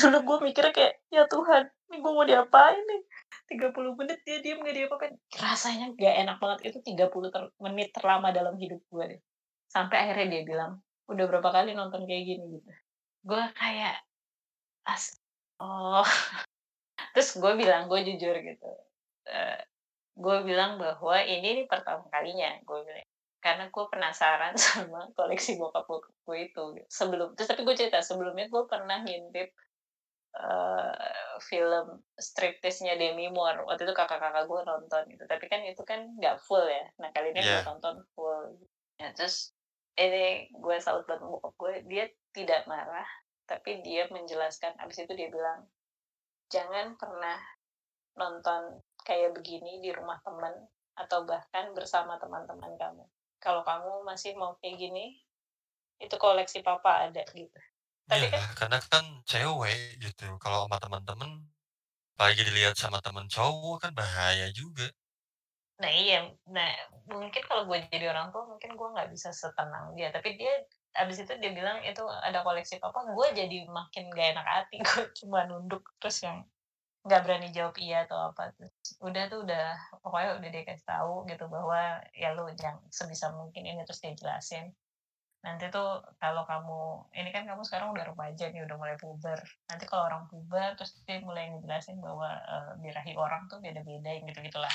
Dulu 0.00 0.18
gue 0.28 0.38
mikirnya 0.50 0.72
kayak, 0.78 0.94
"Ya 1.16 1.24
Tuhan, 1.34 1.62
ini 1.90 1.96
gue 2.04 2.12
mau 2.16 2.26
diapain 2.26 2.82
nih?" 2.90 3.02
30 3.50 3.92
menit 3.98 4.18
dia 4.26 4.38
diem 4.44 4.58
nggak 4.62 4.76
diapa-apain. 4.78 5.14
Rasanya 5.46 5.86
nggak 5.94 6.14
enak 6.22 6.36
banget, 6.42 6.60
itu 6.70 6.78
30 6.88 7.28
ter 7.34 7.44
menit 7.64 7.88
terlama 7.96 8.28
dalam 8.38 8.54
hidup 8.62 8.80
gue 8.92 9.04
deh. 9.16 9.20
Sampai 9.74 9.96
akhirnya 10.02 10.26
dia 10.34 10.42
bilang, 10.50 10.72
"Udah 11.10 11.24
berapa 11.30 11.50
kali 11.56 11.70
nonton 11.78 12.02
kayak 12.08 12.24
gini?" 12.28 12.44
Gitu. 12.58 12.70
Gue 13.28 13.42
kayak, 13.56 13.96
as 14.88 15.04
oh. 15.62 16.04
Terus 17.14 17.30
gue 17.42 17.52
bilang, 17.58 17.82
gue 17.90 18.00
jujur 18.06 18.36
gitu, 18.40 18.70
eee, 19.28 19.58
gue 20.18 20.36
bilang 20.48 20.72
bahwa, 20.82 21.16
"Ini 21.22 21.48
nih 21.64 21.66
pertama 21.70 22.04
kalinya," 22.14 22.50
gue 22.64 22.80
bilang. 22.86 23.06
karena 23.40 23.72
gue 23.72 23.84
penasaran 23.92 24.52
sama 24.66 25.08
koleksi 25.16 25.56
bokap 25.60 25.86
bokap 25.88 26.12
gue 26.28 26.38
itu 26.50 26.64
sebelum 26.92 27.32
terus 27.36 27.48
tapi 27.48 27.62
gue 27.64 27.72
cerita 27.78 28.04
sebelumnya 28.04 28.46
gue 28.52 28.64
pernah 28.68 29.00
ngintip 29.06 29.48
eh, 30.36 31.38
film 31.42 31.86
striptisnya 32.18 32.94
Demi 33.00 33.26
Moore 33.32 33.64
waktu 33.66 33.82
itu 33.88 33.94
kakak-kakak 33.96 34.44
gue 34.46 34.60
nonton 34.68 35.02
gitu 35.12 35.24
tapi 35.26 35.46
kan 35.50 35.60
itu 35.66 35.82
kan 35.86 36.00
nggak 36.18 36.36
full 36.46 36.64
ya 36.68 36.84
nah 37.00 37.10
kali 37.14 37.32
ini 37.34 37.40
gue 37.48 37.60
Iya. 37.60 37.66
tonton 37.66 37.96
full 38.14 38.60
ya 39.00 39.08
terus 39.16 39.52
ini 40.00 40.48
gue 40.48 40.76
salut 40.80 41.04
banget 41.04 41.20
sama 41.20 41.36
bokap 41.36 41.54
gue 41.60 41.74
dia 41.86 42.04
tidak 42.32 42.64
marah 42.64 43.06
tapi 43.44 43.84
dia 43.84 44.08
menjelaskan 44.08 44.72
abis 44.80 45.04
itu 45.04 45.12
dia 45.12 45.28
bilang 45.28 45.68
jangan 46.48 46.96
pernah 46.96 47.36
nonton 48.16 48.80
kayak 49.04 49.36
begini 49.36 49.84
di 49.84 49.92
rumah 49.92 50.18
teman 50.24 50.52
atau 50.96 51.28
bahkan 51.28 51.76
bersama 51.76 52.16
teman-teman 52.16 52.72
kamu 52.80 53.04
kalau 53.40 53.62
kamu 53.62 54.02
masih 54.08 54.32
mau 54.34 54.56
kayak 54.58 54.80
gini 54.80 55.20
itu 56.00 56.16
koleksi 56.16 56.64
papa 56.64 57.08
ada 57.08 57.22
gitu 57.36 57.60
tapi 58.10 58.26
Iya, 58.26 58.42
kan 58.42 58.42
karena 58.58 58.78
kan 58.90 59.04
cewek 59.22 60.02
gitu. 60.02 60.26
Kalau 60.42 60.66
sama 60.66 60.82
teman-teman, 60.82 61.46
apalagi 62.18 62.42
dilihat 62.42 62.74
sama 62.74 62.98
teman 62.98 63.30
cowok 63.30 63.86
kan 63.86 63.92
bahaya 63.94 64.50
juga. 64.50 64.90
Nah 65.80 65.90
iya. 65.90 66.28
Nah 66.52 66.70
mungkin 67.08 67.42
kalau 67.48 67.64
gue 67.64 67.80
jadi 67.88 68.12
orang 68.12 68.28
tua 68.30 68.44
mungkin 68.46 68.76
gue 68.76 68.88
nggak 68.94 69.10
bisa 69.10 69.32
setenang 69.32 69.96
dia. 69.96 70.12
Tapi 70.12 70.36
dia 70.36 70.52
abis 71.00 71.24
itu 71.24 71.32
dia 71.40 71.50
bilang 71.56 71.80
itu 71.82 72.04
ada 72.04 72.44
koleksi 72.44 72.76
papa. 72.76 73.08
Gue 73.16 73.32
jadi 73.32 73.64
makin 73.66 74.12
gak 74.12 74.28
enak 74.36 74.46
hati. 74.46 74.76
Gue 74.86 75.08
cuma 75.16 75.48
nunduk 75.48 75.82
terus 75.98 76.20
yang 76.22 76.44
nggak 77.00 77.22
berani 77.24 77.48
jawab 77.48 77.74
iya 77.80 78.04
atau 78.04 78.30
apa. 78.30 78.52
Terus 78.54 78.72
udah 79.00 79.22
tuh 79.32 79.40
udah 79.48 79.66
pokoknya 80.04 80.30
udah 80.36 80.48
dia 80.52 80.62
kasih 80.68 80.86
tahu 80.86 81.14
gitu 81.24 81.44
bahwa 81.48 81.80
ya 82.12 82.36
lu 82.36 82.44
jangan 82.60 82.84
sebisa 82.92 83.32
mungkin 83.32 83.64
ini 83.64 83.80
terus 83.88 84.04
dia 84.04 84.12
jelasin. 84.12 84.68
Nanti 85.40 85.72
tuh 85.72 86.04
kalau 86.20 86.44
kamu 86.44 86.80
ini 87.16 87.32
kan 87.32 87.48
kamu 87.48 87.64
sekarang 87.64 87.96
udah 87.96 88.04
remaja 88.12 88.52
nih 88.52 88.60
udah 88.68 88.76
mulai 88.76 88.96
puber. 89.00 89.40
Nanti 89.72 89.84
kalau 89.88 90.04
orang 90.12 90.28
puber 90.28 90.76
terus 90.76 90.92
dia 91.08 91.24
mulai 91.24 91.48
ngejelasin 91.48 91.96
bahwa 92.04 92.28
eh, 92.28 92.72
birahi 92.84 93.16
orang 93.16 93.48
tuh 93.48 93.64
beda-beda 93.64 94.20
gitu 94.20 94.38
gitulah 94.44 94.74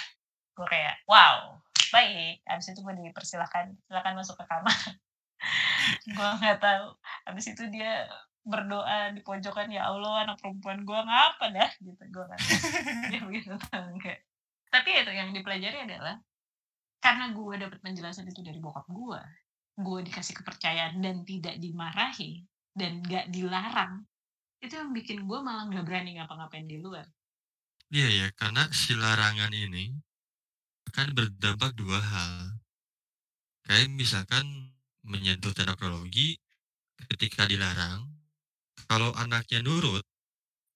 gue 0.55 0.67
kayak 0.67 1.03
wow 1.05 1.59
baik. 1.93 2.43
Abis 2.49 2.75
itu 2.75 2.79
gue 2.83 2.93
dipersilahkan 3.07 3.71
silakan 3.87 4.13
masuk 4.19 4.35
ke 4.35 4.45
kamar. 4.49 4.75
Gue 6.17 6.29
nggak 6.41 6.59
tahu. 6.59 6.97
Abis 7.29 7.55
itu 7.55 7.63
dia 7.71 8.03
berdoa 8.43 9.15
di 9.15 9.21
pojokan 9.23 9.69
ya 9.71 9.87
Allah 9.87 10.27
anak 10.27 10.41
perempuan 10.41 10.83
gue 10.83 10.97
ngapa 10.97 11.45
dah? 11.55 11.71
Gitu 11.79 12.03
gue 12.09 12.25
tahu. 12.25 12.41
Dia 13.13 13.21
begitu 13.23 13.53
enggak 13.71 14.19
tapi 14.75 14.91
itu 14.91 15.11
yang 15.15 15.31
dipelajari 15.31 15.87
adalah 15.87 16.19
karena 16.99 17.31
gue 17.31 17.55
dapat 17.55 17.79
penjelasan 17.79 18.27
itu 18.27 18.43
dari 18.43 18.59
bokap 18.59 18.83
gue 18.91 19.21
gue 19.79 19.99
dikasih 20.11 20.35
kepercayaan 20.35 20.99
dan 20.99 21.23
tidak 21.23 21.55
dimarahi 21.63 22.43
dan 22.75 22.99
gak 23.07 23.31
dilarang 23.31 24.03
itu 24.59 24.75
yang 24.75 24.91
bikin 24.91 25.23
gue 25.23 25.39
malah 25.39 25.71
nggak 25.71 25.85
berani 25.85 26.17
ngapa-ngapain 26.17 26.65
di 26.65 26.81
luar. 26.81 27.05
Iya 27.93 28.07
ya, 28.09 28.27
karena 28.33 28.65
si 28.73 28.97
larangan 28.97 29.53
ini 29.53 29.93
akan 30.95 31.12
berdampak 31.12 31.75
dua 31.75 31.99
hal. 31.99 32.55
Kayak 33.67 33.91
misalkan 33.99 34.71
menyentuh 35.03 35.51
teknologi 35.51 36.39
ketika 37.12 37.43
dilarang, 37.43 38.15
kalau 38.88 39.12
anaknya 39.19 39.60
nurut, 39.60 40.08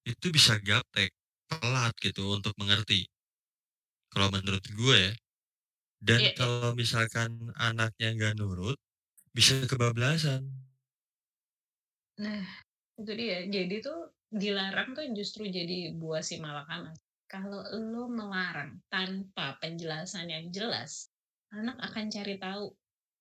itu 0.03 0.27
bisa 0.35 0.59
gaptek, 0.59 1.15
telat 1.47 1.95
gitu 2.03 2.35
untuk 2.35 2.51
mengerti. 2.59 3.07
Kalau 4.11 4.27
menurut 4.27 4.65
gue 4.75 4.97
ya. 5.07 5.13
Dan 6.03 6.19
Iya, 6.19 6.31
iya. 6.35 6.35
kalau 6.35 6.75
misalkan 6.75 7.55
anaknya 7.55 8.07
nggak 8.19 8.33
nurut, 8.43 8.75
bisa 9.31 9.55
kebablasan. 9.71 10.43
Nah, 12.23 12.45
itu 13.01 13.11
dia. 13.21 13.37
Jadi 13.55 13.75
tuh 13.85 13.99
dilarang 14.41 14.89
tuh 14.97 15.05
justru 15.17 15.43
jadi 15.57 15.77
buah 16.01 16.21
si 16.29 16.35
malakama. 16.45 16.91
Kalau 17.29 17.61
lo 17.61 18.09
melarang 18.09 18.81
tanpa 18.89 19.53
penjelasan 19.61 20.33
yang 20.33 20.49
jelas, 20.49 21.13
anak 21.53 21.77
akan 21.77 22.09
cari 22.09 22.41
tahu. 22.41 22.73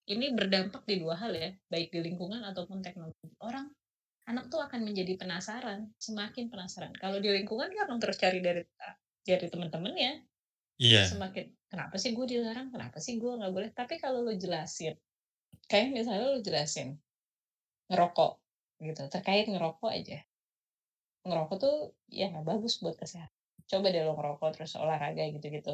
Ini 0.09 0.33
berdampak 0.33 0.89
di 0.89 0.97
dua 0.97 1.21
hal 1.21 1.37
ya, 1.37 1.53
baik 1.69 1.93
di 1.93 2.01
lingkungan 2.01 2.41
ataupun 2.41 2.81
teknologi. 2.81 3.29
Orang 3.45 3.69
anak 4.25 4.49
tuh 4.49 4.65
akan 4.65 4.81
menjadi 4.89 5.21
penasaran, 5.21 5.93
semakin 6.01 6.49
penasaran. 6.49 6.97
Kalau 6.97 7.21
di 7.21 7.29
lingkungan 7.29 7.69
dia 7.69 7.85
akan 7.85 8.01
terus 8.01 8.17
cari 8.17 8.41
dari 8.41 8.65
dari 9.29 9.47
teman-temannya, 9.53 10.25
Iya. 10.81 11.05
semakin 11.05 11.45
kenapa 11.69 12.01
sih 12.01 12.17
gue 12.17 12.25
dilarang, 12.25 12.73
kenapa 12.73 12.97
sih 13.05 13.21
gue 13.21 13.29
nggak 13.29 13.53
boleh. 13.53 13.71
Tapi 13.77 14.01
kalau 14.01 14.25
lo 14.25 14.33
jelasin, 14.33 14.97
kayak 15.69 15.93
misalnya 15.93 16.33
lo 16.33 16.41
jelasin 16.41 16.97
ngerokok 17.93 18.33
gitu, 18.89 19.03
terkait 19.13 19.45
ngerokok 19.53 19.91
aja. 19.93 20.19
Ngerokok 21.29 21.57
tuh 21.61 21.77
ya 22.09 22.33
nggak 22.33 22.47
bagus 22.47 22.81
buat 22.81 22.97
kesehatan. 22.97 23.38
Coba 23.71 23.87
deh 23.93 24.03
lo 24.07 24.13
ngerokok 24.17 24.49
terus 24.57 24.73
olahraga 24.83 25.23
gitu-gitu. 25.35 25.73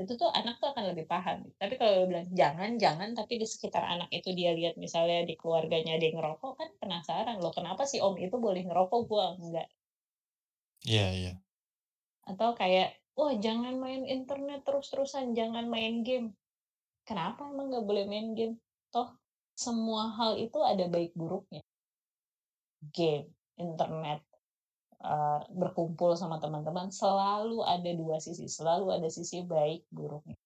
Itu 0.00 0.12
tuh 0.20 0.28
anak 0.38 0.54
tuh 0.60 0.68
akan 0.72 0.84
lebih 0.92 1.04
paham. 1.12 1.44
Tapi 1.60 1.74
kalau 1.80 1.92
lo 2.02 2.04
bilang 2.10 2.28
jangan, 2.32 2.70
jangan, 2.80 3.10
tapi 3.18 3.32
di 3.42 3.46
sekitar 3.46 3.84
anak 3.84 4.08
itu 4.18 4.32
dia 4.38 4.50
lihat 4.58 4.74
misalnya 4.80 5.18
di 5.28 5.34
keluarganya 5.40 5.94
dia 6.00 6.10
ngerokok 6.16 6.52
kan 6.58 6.68
penasaran 6.80 7.36
loh 7.42 7.52
kenapa 7.52 7.82
sih 7.90 8.00
om 8.00 8.16
itu 8.16 8.36
boleh 8.40 8.62
ngerokok 8.68 9.00
gua 9.10 9.26
enggak 9.36 9.68
Iya, 10.84 11.06
iya. 11.16 11.32
atau 12.30 12.50
kayak 12.60 12.88
wah 13.18 13.32
jangan 13.44 13.74
main 13.84 14.02
internet 14.08 14.60
terus-terusan 14.66 15.32
jangan 15.38 15.64
main 15.68 15.94
game 16.06 16.32
kenapa 17.08 17.48
emang 17.52 17.66
nggak 17.72 17.86
boleh 17.88 18.04
main 18.08 18.28
game 18.38 18.56
toh 18.92 19.08
semua 19.54 20.02
hal 20.18 20.32
itu 20.40 20.58
ada 20.64 20.84
baik 20.90 21.12
buruknya 21.14 21.62
game 22.96 23.30
internet 23.56 24.20
eh, 25.04 25.40
berkumpul 25.52 26.16
sama 26.16 26.36
teman-teman 26.42 26.88
selalu 26.88 27.60
ada 27.64 27.90
dua 28.00 28.16
sisi 28.18 28.48
selalu 28.48 28.86
ada 28.96 29.08
sisi 29.12 29.44
baik 29.44 29.86
buruknya. 29.92 30.36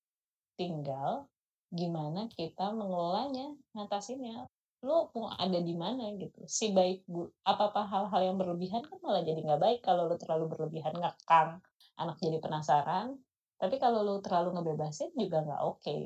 Tinggal 0.59 1.31
gimana 1.69 2.27
kita 2.33 2.73
mengelolanya 2.73 3.53
ngatasinnya 3.77 4.49
lo 4.87 5.11
mau 5.15 5.27
ada 5.35 5.59
di 5.59 5.75
mana? 5.75 6.15
gitu. 6.15 6.47
Si 6.47 6.71
baik 6.71 7.03
bu 7.11 7.27
apa 7.43 7.75
apa 7.75 7.83
hal-hal 7.91 8.21
yang 8.31 8.37
berlebihan 8.39 8.83
kan 8.87 8.99
malah 9.03 9.23
jadi 9.27 9.41
nggak 9.43 9.61
baik. 9.65 9.81
Kalau 9.83 10.07
lo 10.07 10.15
terlalu 10.15 10.55
berlebihan 10.55 10.95
ngekang 10.95 11.59
anak 11.99 12.17
jadi 12.23 12.39
penasaran. 12.39 13.19
Tapi 13.59 13.75
kalau 13.83 14.07
lo 14.07 14.23
terlalu 14.23 14.55
ngebebasin 14.55 15.11
juga 15.19 15.43
nggak 15.43 15.63
oke. 15.67 15.99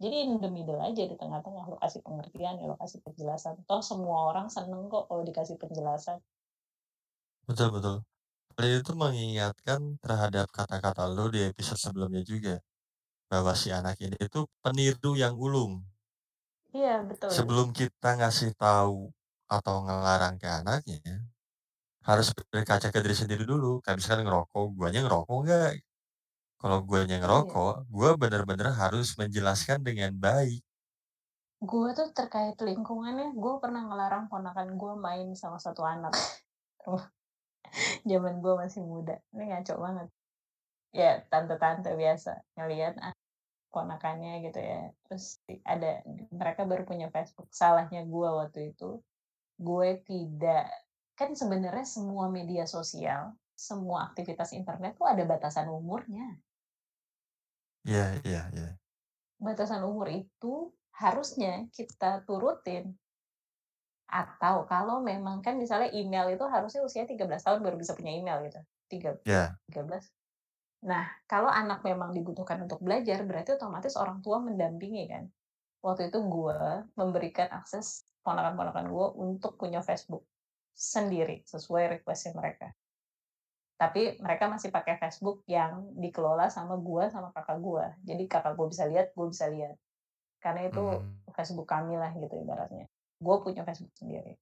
Jadi 0.00 0.16
in 0.24 0.40
the 0.40 0.48
middle 0.52 0.80
aja 0.80 1.04
di 1.08 1.16
tengah-tengah 1.16 1.64
lo 1.72 1.76
kasih 1.80 2.00
pengertian 2.04 2.60
lo 2.64 2.76
kasih 2.76 3.00
penjelasan. 3.00 3.64
Toh 3.64 3.80
semua 3.80 4.28
orang 4.28 4.52
seneng 4.52 4.88
kok 4.92 5.08
kalau 5.08 5.24
dikasih 5.24 5.56
penjelasan 5.56 6.20
Betul, 7.50 7.68
betul. 7.76 7.96
Hal 8.56 8.66
itu 8.80 8.92
mengingatkan 9.02 9.80
terhadap 10.04 10.46
kata-kata 10.58 11.04
lo 11.16 11.24
di 11.34 11.40
episode 11.50 11.80
sebelumnya 11.84 12.22
juga. 12.32 12.54
Bahwa 13.30 13.52
si 13.62 13.68
anak 13.78 13.96
ini 14.06 14.16
itu 14.26 14.40
peniru 14.64 15.12
yang 15.22 15.34
ulung. 15.46 15.74
iya 16.76 16.92
betul 17.08 17.30
Sebelum 17.36 17.68
kita 17.78 18.08
ngasih 18.20 18.50
tahu 18.64 18.98
atau 19.56 19.74
ngelarang 19.86 20.36
ke 20.42 20.48
anaknya, 20.60 21.00
harus 22.08 22.28
berkaca 22.52 22.88
ke 22.94 22.98
diri 23.04 23.16
sendiri 23.22 23.44
dulu. 23.52 23.72
Kayak 23.84 23.98
misalkan 24.00 24.24
ngerokok, 24.28 24.66
guanya 24.78 25.00
ngerokok 25.06 25.38
nggak? 25.46 25.72
Kalau 26.60 26.78
guanya 26.88 27.16
Iya. 27.22 27.22
ngerokok, 27.22 27.74
gua 27.96 28.10
bener-bener 28.22 28.68
harus 28.82 29.08
menjelaskan 29.20 29.78
dengan 29.88 30.12
baik. 30.26 30.62
gue 31.70 31.88
tuh 31.98 32.08
terkait 32.18 32.56
lingkungannya 32.68 33.26
gue 33.42 33.54
pernah 33.62 33.82
ngelarang 33.88 34.24
ponakan 34.32 34.68
gue 34.80 34.92
main 35.06 35.28
sama 35.42 35.56
satu 35.64 35.82
anak 35.94 36.12
zaman 38.10 38.42
gue 38.42 38.54
masih 38.56 38.82
muda. 38.84 39.18
Ini 39.34 39.44
ngaco 39.50 39.74
banget. 39.78 40.08
Ya 40.90 41.22
tante-tante 41.30 41.94
biasa 41.94 42.42
ngelihat 42.58 42.98
ah, 42.98 43.14
ponakannya 43.70 44.42
gitu 44.46 44.58
ya. 44.58 44.90
Terus 45.06 45.38
ada 45.62 46.02
mereka 46.34 46.66
baru 46.66 46.82
punya 46.82 47.08
Facebook. 47.14 47.48
Salahnya 47.54 48.02
gue 48.06 48.28
waktu 48.28 48.74
itu 48.74 49.00
gue 49.60 49.88
tidak 50.08 50.72
kan 51.14 51.36
sebenarnya 51.36 51.84
semua 51.84 52.32
media 52.32 52.64
sosial 52.64 53.36
semua 53.52 54.08
aktivitas 54.08 54.56
internet 54.56 54.96
tuh 54.96 55.04
ada 55.04 55.20
batasan 55.28 55.68
umurnya. 55.68 56.40
Iya, 57.84 58.20
iya, 58.24 58.42
iya. 58.56 58.70
batasan 59.40 59.80
umur 59.88 60.08
itu 60.12 60.68
harusnya 61.00 61.64
kita 61.72 62.24
turutin 62.28 62.92
atau 64.10 64.66
kalau 64.66 64.98
memang 65.00 65.38
kan 65.40 65.54
misalnya 65.54 65.94
email 65.94 66.26
itu 66.34 66.42
harusnya 66.50 66.82
usia 66.82 67.06
13 67.06 67.46
tahun 67.46 67.62
baru 67.62 67.76
bisa 67.78 67.94
punya 67.94 68.12
email 68.12 68.42
gitu. 68.50 68.60
Tiga, 68.90 69.10
Ya, 69.22 69.54
13. 69.70 70.10
Nah, 70.82 71.06
kalau 71.30 71.46
anak 71.46 71.86
memang 71.86 72.10
dibutuhkan 72.10 72.58
untuk 72.66 72.82
belajar, 72.82 73.22
berarti 73.22 73.54
otomatis 73.54 73.94
orang 73.94 74.18
tua 74.24 74.42
mendampingi 74.42 75.04
kan. 75.06 75.24
Waktu 75.80 76.10
itu 76.12 76.18
gue 76.24 76.58
memberikan 76.98 77.48
akses 77.54 78.04
ponakan-ponakan 78.26 78.90
gue 78.90 79.06
untuk 79.16 79.56
punya 79.56 79.80
Facebook 79.80 80.26
sendiri 80.74 81.44
sesuai 81.46 82.00
requestnya 82.00 82.36
mereka. 82.36 82.72
Tapi 83.80 84.20
mereka 84.20 84.44
masih 84.48 84.68
pakai 84.68 85.00
Facebook 85.00 85.40
yang 85.48 85.96
dikelola 85.96 86.52
sama 86.52 86.76
gue 86.76 87.08
sama 87.08 87.32
kakak 87.32 87.60
gue. 87.64 87.86
Jadi 88.04 88.22
kakak 88.28 88.52
gue 88.56 88.66
bisa 88.68 88.84
lihat, 88.84 89.12
gue 89.16 89.26
bisa 89.32 89.48
lihat. 89.48 89.76
Karena 90.40 90.68
itu 90.68 90.84
Mmm. 90.84 91.32
Facebook 91.32 91.68
kami 91.68 91.96
lah 91.96 92.12
gitu 92.16 92.36
ibaratnya. 92.40 92.88
Gue 93.20 93.36
punya 93.44 93.62
Facebook 93.68 93.92
sendiri. 93.94 94.40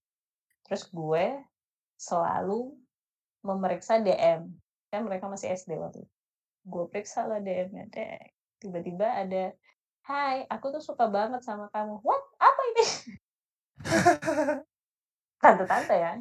Terus 0.64 0.87
gue 0.88 1.43
selalu 1.99 2.79
memeriksa 3.43 3.99
DM. 3.99 4.49
Kan 4.88 5.05
mereka 5.05 5.27
masih 5.27 5.53
SD 5.53 5.77
waktu 5.77 6.07
itu. 6.07 6.14
Gue 6.69 6.85
periksa 6.87 7.27
lah 7.27 7.43
DM-nya, 7.43 7.91
dek. 7.91 8.35
Tiba-tiba 8.62 9.07
ada, 9.09 9.55
"Hai, 10.07 10.45
aku 10.47 10.73
tuh 10.75 10.83
suka 10.83 11.11
banget 11.11 11.43
sama 11.43 11.67
kamu." 11.73 12.01
"What? 12.05 12.23
Apa 12.38 12.62
ini?" 12.75 12.85
Tante-tante 15.43 15.95
ya. 15.97 16.12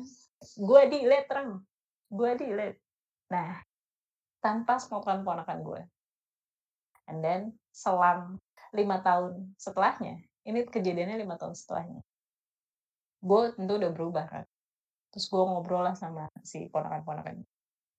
Gue 0.56 0.82
delete, 0.88 1.30
Reng. 1.30 1.62
Gue 2.08 2.32
delete. 2.38 2.80
Nah, 3.34 3.60
tanpa 4.40 4.80
sepengetahuan 4.80 5.62
gue. 5.66 5.82
And 7.08 7.20
then 7.24 7.42
selang 7.72 8.40
5 8.76 9.00
tahun 9.04 9.56
setelahnya, 9.56 10.22
ini 10.44 10.68
kejadiannya 10.68 11.18
5 11.24 11.40
tahun 11.40 11.56
setelahnya. 11.56 12.00
Gue 13.22 13.54
tentu 13.58 13.74
udah 13.82 13.92
berubah 13.94 14.26
kan. 14.30 14.46
Terus 15.14 15.26
gue 15.32 15.44
ngobrol 15.44 15.82
lah 15.86 15.96
sama 15.98 16.30
si 16.46 16.70
ponakan-ponakan. 16.70 17.42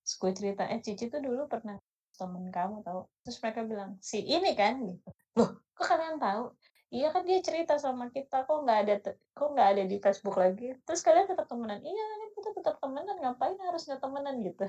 Terus 0.04 0.14
gue 0.20 0.33
cerita, 0.35 0.62
"Eh, 0.70 0.81
Cici 0.85 1.11
tuh 1.11 1.20
dulu 1.22 1.46
pernah 1.50 1.76
temen 2.18 2.48
kamu 2.52 2.83
tahu." 2.87 3.00
Terus 3.26 3.38
mereka 3.42 3.61
bilang, 3.66 3.90
"Si 4.02 4.22
ini 4.22 4.52
kan?" 4.54 4.78
Gitu. 4.87 5.09
"Loh, 5.38 5.50
kok 5.74 5.87
kalian 5.88 6.18
tahu?" 6.22 6.54
"Iya 6.94 7.09
kan 7.12 7.22
dia 7.28 7.38
cerita 7.44 7.76
sama 7.76 8.09
kita, 8.14 8.46
kok 8.48 8.59
nggak 8.64 8.78
ada 8.87 8.94
kok 9.37 9.48
nggak 9.54 9.68
ada 9.76 9.83
di 9.85 9.96
Facebook 10.00 10.37
lagi? 10.40 10.72
Terus 10.87 11.00
kalian 11.04 11.26
tetap 11.28 11.46
temenan?" 11.50 11.81
"Iya, 11.85 12.04
kan 12.20 12.28
kita 12.38 12.50
tetap 12.59 12.74
temenan, 12.83 13.16
ngapain 13.20 13.57
harus 13.61 13.83
nggak 13.88 14.00
temenan?" 14.04 14.37
Gitu. 14.44 14.64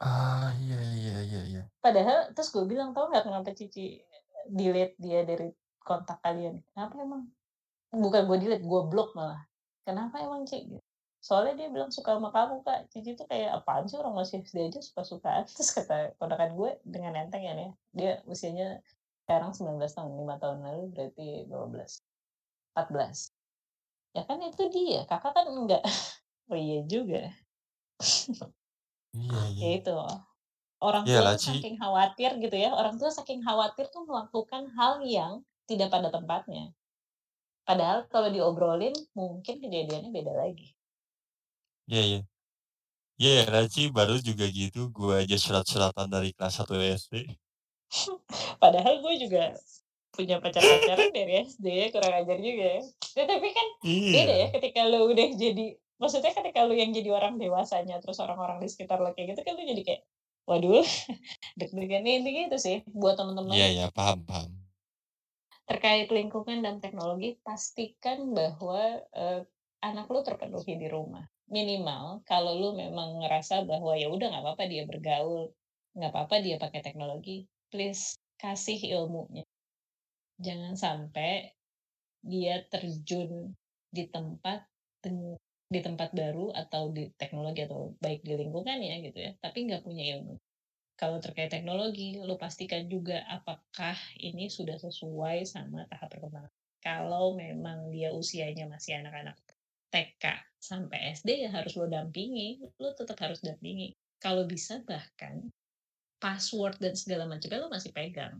Ah, 0.00 0.50
iya 0.60 0.78
iya 0.96 1.16
iya 1.28 1.40
iya. 1.50 1.62
Padahal 1.84 2.32
terus 2.36 2.50
gue 2.54 2.64
bilang, 2.68 2.92
"Tahu 2.96 3.12
nggak 3.12 3.24
kenapa 3.28 3.50
Cici 3.56 4.00
delete 4.48 4.96
dia 5.00 5.22
dari 5.24 5.48
kontak 5.80 6.18
kalian?" 6.24 6.60
"Kenapa 6.72 6.94
emang?" 7.00 7.22
Bukan 7.92 8.22
gue 8.30 8.38
delete, 8.40 8.64
gue 8.64 8.82
blok 8.88 9.12
malah. 9.18 9.49
"Kenapa 9.90 10.16
emang, 10.22 10.46
Ci?" 10.46 10.70
Gitu. 10.70 10.78
"Soalnya 11.20 11.54
dia 11.58 11.68
bilang 11.74 11.90
suka 11.90 12.14
sama 12.16 12.30
kamu, 12.30 12.62
Kak. 12.62 12.80
Cici 12.94 13.18
tuh 13.18 13.26
kayak 13.28 13.50
apaan 13.60 13.84
sih 13.90 13.98
orang 13.98 14.14
masih 14.14 14.40
SD 14.46 14.70
aja 14.70 14.80
suka-sukaan." 14.80 15.44
Terus 15.50 15.70
kata 15.74 16.14
ponakan 16.22 16.50
gue 16.54 16.70
dengan 16.86 17.12
enteng 17.18 17.42
ya 17.44 17.52
nih, 17.58 17.70
dia 17.92 18.12
usianya 18.30 18.80
sekarang 19.26 19.50
19 19.56 19.92
tahun, 19.98 20.12
5 20.14 20.36
tahun 20.42 20.58
lalu 20.66 20.82
berarti 20.94 21.26
12, 21.50 21.92
14. 22.74 23.18
"Ya 24.16 24.22
kan 24.28 24.38
itu 24.44 24.64
dia, 24.72 25.06
Kakak 25.10 25.32
kan 25.36 25.46
enggak." 25.50 25.82
"Oh 26.52 26.58
iya 26.58 26.82
juga." 26.86 27.30
Iya 29.14 29.42
Ya 29.60 29.68
iya. 29.70 29.76
itu. 29.78 29.92
Orang 30.80 31.06
tua 31.12 31.22
Iyalah, 31.22 31.32
tuh 31.32 31.40
Ci. 31.42 31.50
saking 31.50 31.76
khawatir 31.80 32.30
gitu 32.40 32.56
ya, 32.56 32.70
orang 32.72 32.96
tua 33.00 33.10
saking 33.12 33.40
khawatir 33.46 33.86
tuh 33.94 34.02
melakukan 34.08 34.64
hal 34.78 35.00
yang 35.04 35.44
tidak 35.68 35.88
pada 35.94 36.08
tempatnya. 36.12 36.72
Padahal 37.70 38.02
kalau 38.10 38.34
diobrolin 38.34 38.90
mungkin 39.14 39.62
kejadiannya 39.62 40.10
beda 40.10 40.34
lagi. 40.34 40.74
Iya 41.86 42.02
iya. 42.02 42.20
Iyalah, 43.20 43.70
Ci, 43.70 43.94
baru 43.94 44.18
juga 44.18 44.48
gitu, 44.50 44.90
gue 44.90 45.14
aja 45.22 45.36
surat-suratan 45.38 46.10
dari 46.10 46.34
kelas 46.34 46.66
1 46.66 46.74
SD. 46.82 47.30
Padahal 48.62 48.98
gue 49.06 49.14
juga 49.22 49.54
punya 50.10 50.42
pacar-pacaran 50.42 51.14
dari 51.14 51.46
SD 51.46 51.66
ya, 51.70 51.86
kurang 51.94 52.10
ajar 52.26 52.38
juga 52.42 52.64
ya. 52.74 52.82
Ya 53.14 53.24
tapi 53.30 53.48
kan 53.54 53.66
beda 54.10 54.34
ya 54.34 54.46
Iya. 54.46 54.46
ketika 54.50 54.80
lu 54.90 54.98
udah 55.14 55.26
jadi 55.38 55.66
maksudnya 56.00 56.32
ketika 56.34 56.60
lu 56.66 56.74
yang 56.74 56.90
jadi 56.90 57.10
orang 57.14 57.38
dewasanya, 57.38 58.02
terus 58.02 58.18
orang-orang 58.18 58.58
di 58.58 58.66
sekitar 58.66 58.98
lu 58.98 59.14
kayak 59.14 59.38
gitu 59.38 59.40
kan 59.46 59.54
lu 59.54 59.62
jadi 59.62 59.82
kayak, 59.86 60.02
waduh 60.50 60.82
deg-degan. 61.60 62.02
Ya 62.02 62.14
intinya 62.18 62.42
itu 62.50 62.58
sih 62.58 62.76
buat 62.90 63.14
Iya 63.14 63.20
temen-temen 63.20 63.54
iya, 63.78 63.86
paham 63.94 64.26
paham. 64.26 64.59
Terkait 65.70 66.10
lingkungan 66.10 66.66
dan 66.66 66.76
teknologi, 66.82 67.38
pastikan 67.46 68.34
bahwa, 68.34 68.98
eee, 69.14 69.40
anak 69.86 70.06
lu 70.10 70.20
terpenuhi 70.26 70.74
di 70.82 70.88
rumah. 70.90 71.22
Minimal 71.46 72.26
kalau 72.26 72.58
lu 72.58 72.70
memang 72.74 73.22
ngerasa 73.22 73.62
bahwa 73.70 73.94
ya 73.94 74.10
udah 74.10 74.26
nggak 74.34 74.44
apa-apa 74.44 74.64
dia 74.66 74.82
bergaul, 74.90 75.54
nggak 75.94 76.10
apa-apa 76.10 76.36
dia 76.42 76.56
pakai 76.58 76.80
teknologi, 76.82 77.46
please 77.70 78.18
kasih 78.42 78.78
ilmunya. 78.98 79.46
Jangan 80.42 80.74
sampai 80.74 81.54
dia 82.20 82.66
terjun 82.66 83.54
di 83.94 84.04
tempat 84.10 84.66
di 85.70 85.80
tempat 85.86 86.10
baru 86.12 86.50
atau 86.50 86.90
di 86.90 87.14
teknologi 87.14 87.62
atau 87.64 87.94
baik 88.02 88.26
di 88.26 88.34
lingkungannya 88.34 89.06
gitu 89.06 89.18
ya, 89.22 89.32
tapi 89.38 89.70
nggak 89.70 89.86
punya 89.86 90.18
ilmu. 90.18 90.34
Kalau 91.00 91.16
terkait 91.16 91.48
teknologi, 91.48 92.20
lu 92.20 92.36
pastikan 92.36 92.84
juga 92.84 93.24
apakah 93.24 93.96
ini 94.20 94.52
sudah 94.52 94.76
sesuai 94.76 95.48
sama 95.48 95.88
tahap 95.88 96.12
perkembangan. 96.12 96.52
Kalau 96.84 97.32
memang 97.32 97.88
dia 97.88 98.12
usianya 98.12 98.68
masih 98.68 99.00
anak-anak 99.00 99.40
TK 99.88 100.24
sampai 100.60 101.16
SD 101.16 101.48
ya 101.48 101.50
harus 101.56 101.72
lu 101.80 101.88
dampingi, 101.88 102.60
lu 102.76 102.92
tetap 102.92 103.16
harus 103.16 103.40
dampingi. 103.40 103.96
Kalau 104.20 104.44
bisa 104.44 104.84
bahkan 104.84 105.48
password 106.20 106.76
dan 106.76 106.92
segala 106.92 107.24
macamnya 107.24 107.64
lu 107.64 107.72
masih 107.72 107.96
pegang. 107.96 108.36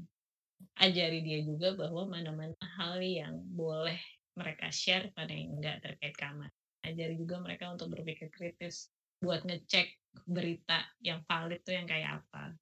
Ajari 0.77 1.25
dia 1.25 1.41
juga 1.41 1.73
bahwa 1.73 2.13
mana-mana 2.13 2.53
hal 2.77 3.01
yang 3.01 3.41
boleh 3.57 3.97
mereka 4.37 4.69
share, 4.69 5.09
mana 5.17 5.33
yang 5.33 5.57
enggak 5.57 5.81
terkait 5.81 6.13
keamanan. 6.13 6.53
Ajari 6.85 7.17
juga 7.17 7.41
mereka 7.41 7.73
untuk 7.73 7.89
berpikir 7.97 8.29
kritis, 8.29 8.93
buat 9.25 9.49
ngecek 9.49 10.00
berita 10.27 10.87
yang 11.03 11.23
valid 11.27 11.61
tuh 11.63 11.75
yang 11.75 11.87
kayak 11.87 12.23
apa. 12.23 12.55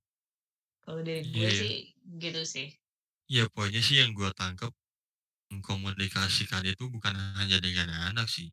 Kalau 0.84 1.00
dari 1.04 1.24
gue 1.28 1.36
Iya 1.36 1.50
iya. 1.50 1.60
sih 1.60 1.74
gitu 2.18 2.42
sih. 2.44 2.68
Ya 3.28 3.44
pokoknya 3.52 3.84
sih 3.84 4.00
yang 4.00 4.16
gue 4.16 4.30
tangkep, 4.32 4.72
mengkomunikasikan 5.52 6.64
itu 6.64 6.88
bukan 6.88 7.12
hanya 7.36 7.60
dengan 7.60 7.92
anak 8.08 8.24
sih, 8.28 8.48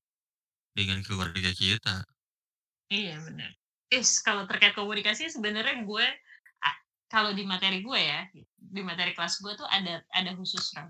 dengan 0.75 0.99
keluarga 1.03 1.51
kita. 1.55 2.03
Iya 2.91 3.23
benar. 3.23 3.55
Is 3.87 4.19
kalau 4.19 4.43
terkait 4.43 4.75
komunikasi 4.75 5.31
sebenarnya 5.31 5.87
gue 5.87 6.05
kalau 7.05 7.31
di 7.31 7.45
materi 7.45 7.79
gue 7.85 7.95
ya, 8.01 8.27
di 8.57 8.81
materi 8.81 9.13
kelas 9.15 9.39
gue 9.39 9.53
tuh 9.55 9.67
ada 9.69 10.01
ada 10.11 10.31
khusus 10.35 10.73
Ram. 10.75 10.89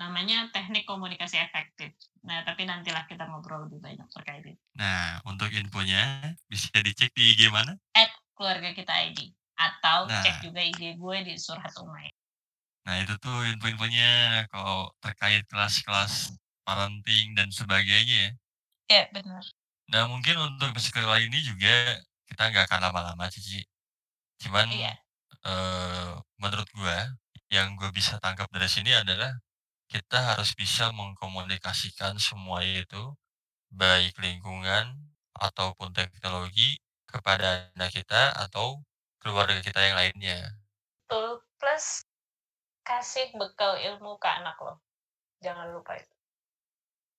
Namanya 0.00 0.50
teknik 0.50 0.88
komunikasi 0.88 1.38
efektif. 1.38 1.94
Nah, 2.24 2.40
tapi 2.48 2.64
nantilah 2.64 3.04
kita 3.04 3.28
ngobrol 3.28 3.68
lebih 3.68 3.80
banyak 3.84 4.08
terkait 4.08 4.44
itu. 4.48 4.60
Nah, 4.74 5.22
untuk 5.22 5.54
infonya 5.54 6.34
bisa 6.50 6.74
dicek 6.82 7.14
di 7.14 7.30
IG 7.36 7.46
mana? 7.54 7.78
@keluargakita.id 8.34 9.18
atau 9.54 10.10
cek 10.10 10.34
Nah. 10.34 10.42
juga 10.42 10.60
IG 10.66 10.98
gue 10.98 11.16
di 11.22 11.34
Surhat 11.38 11.78
Umay. 11.78 12.10
Nah, 12.86 13.00
itu 13.00 13.14
tuh 13.16 13.36
info-infonya 13.48 14.04
kalau 14.52 14.92
terkait 15.00 15.48
kelas-kelas 15.48 16.36
parenting 16.68 17.32
dan 17.32 17.48
sebagainya 17.48 18.16
ya. 18.28 18.34
Iya, 18.90 19.08
benar. 19.14 19.44
Nah, 19.92 20.08
mungkin 20.08 20.36
untuk 20.40 20.72
kali 20.96 21.28
ini 21.28 21.38
juga 21.44 22.00
kita 22.28 22.42
nggak 22.48 22.64
akan 22.72 22.80
lama-lama 22.88 23.24
sih, 23.28 23.42
Ci. 23.44 23.60
Cuman, 24.42 24.68
Iya. 24.70 25.04
eee, 25.46 26.12
menurut 26.42 26.68
gua, 26.76 27.12
yang 27.52 27.76
gue 27.80 27.90
bisa 27.94 28.18
tangkap 28.22 28.48
dari 28.52 28.68
sini 28.70 28.92
adalah 28.96 29.32
kita 29.92 30.18
harus 30.34 30.50
bisa 30.62 30.84
mengkomunikasikan 30.98 32.14
semua 32.28 32.60
itu, 32.64 33.02
baik 33.82 34.14
lingkungan 34.26 34.86
ataupun 35.46 35.90
teknologi 35.98 36.70
kepada 37.12 37.70
anak 37.76 37.90
kita 37.98 38.22
atau 38.44 38.82
keluarga 39.22 39.60
kita 39.66 39.80
yang 39.86 39.96
lainnya. 40.00 40.38
Betul, 41.08 41.40
plus 41.60 41.86
kasih 42.88 43.28
bekal 43.40 43.72
ilmu 43.88 44.12
ke 44.22 44.28
anak 44.38 44.56
lo. 44.66 44.74
Jangan 45.44 45.68
lupa 45.74 45.92
itu. 46.02 46.14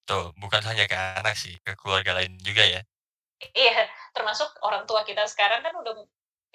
Betul, 0.06 0.26
bukan 0.42 0.62
hanya 0.70 0.86
ke 0.92 0.96
anak 1.20 1.36
sih, 1.44 1.54
ke 1.66 1.72
keluarga 1.80 2.12
lain 2.18 2.34
juga 2.48 2.64
ya. 2.74 2.82
Iya, 3.52 3.92
termasuk 4.16 4.48
orang 4.64 4.84
tua 4.90 5.02
kita 5.04 5.24
sekarang 5.28 5.60
kan 5.66 5.74
udah 5.76 5.94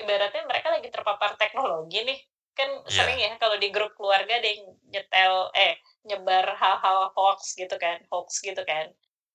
ibaratnya 0.01 0.42
mereka 0.49 0.68
lagi 0.75 0.88
terpapar 0.88 1.37
teknologi 1.37 1.99
nih. 2.09 2.18
Kan 2.57 2.68
sering 2.88 3.16
Iya. 3.16 3.25
ya 3.25 3.31
kalau 3.42 3.57
di 3.61 3.68
grup 3.75 3.92
keluarga 3.99 4.40
ada 4.40 4.49
yang 4.49 4.64
nyetel 4.92 5.35
eh, 5.55 5.77
nyebar 6.07 6.57
hal-hal 6.57 7.13
hoax 7.17 7.55
gitu 7.57 7.77
kan, 7.77 8.01
hoax 8.09 8.41
gitu 8.41 8.63
kan. 8.65 8.89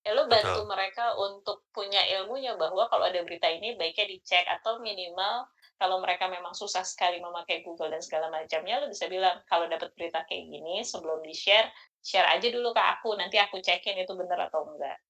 Ya 0.06 0.14
lu 0.14 0.30
bantu 0.30 0.62
Betul. 0.62 0.70
mereka 0.70 1.06
untuk 1.18 1.66
punya 1.74 1.98
ilmunya 2.22 2.54
bahwa 2.54 2.86
kalau 2.90 3.10
ada 3.10 3.26
berita 3.26 3.50
ini 3.50 3.74
baiknya 3.74 4.06
dicek 4.06 4.46
atau 4.46 4.78
minimal 4.78 5.50
kalau 5.76 6.00
mereka 6.00 6.30
memang 6.32 6.54
susah 6.56 6.86
sekali 6.86 7.20
memakai 7.20 7.66
Google 7.66 7.92
dan 7.92 8.00
segala 8.00 8.32
macamnya, 8.32 8.80
lu 8.80 8.88
bisa 8.88 9.12
bilang, 9.12 9.44
"Kalau 9.50 9.68
dapat 9.68 9.92
berita 9.98 10.24
kayak 10.24 10.48
gini 10.48 10.86
sebelum 10.86 11.20
di-share, 11.20 11.68
share 12.00 12.30
aja 12.32 12.48
dulu 12.48 12.72
ke 12.72 12.80
aku, 12.80 13.18
nanti 13.20 13.36
aku 13.42 13.60
cekin 13.60 14.00
itu 14.00 14.14
bener 14.16 14.40
atau 14.48 14.64
enggak." 14.64 15.02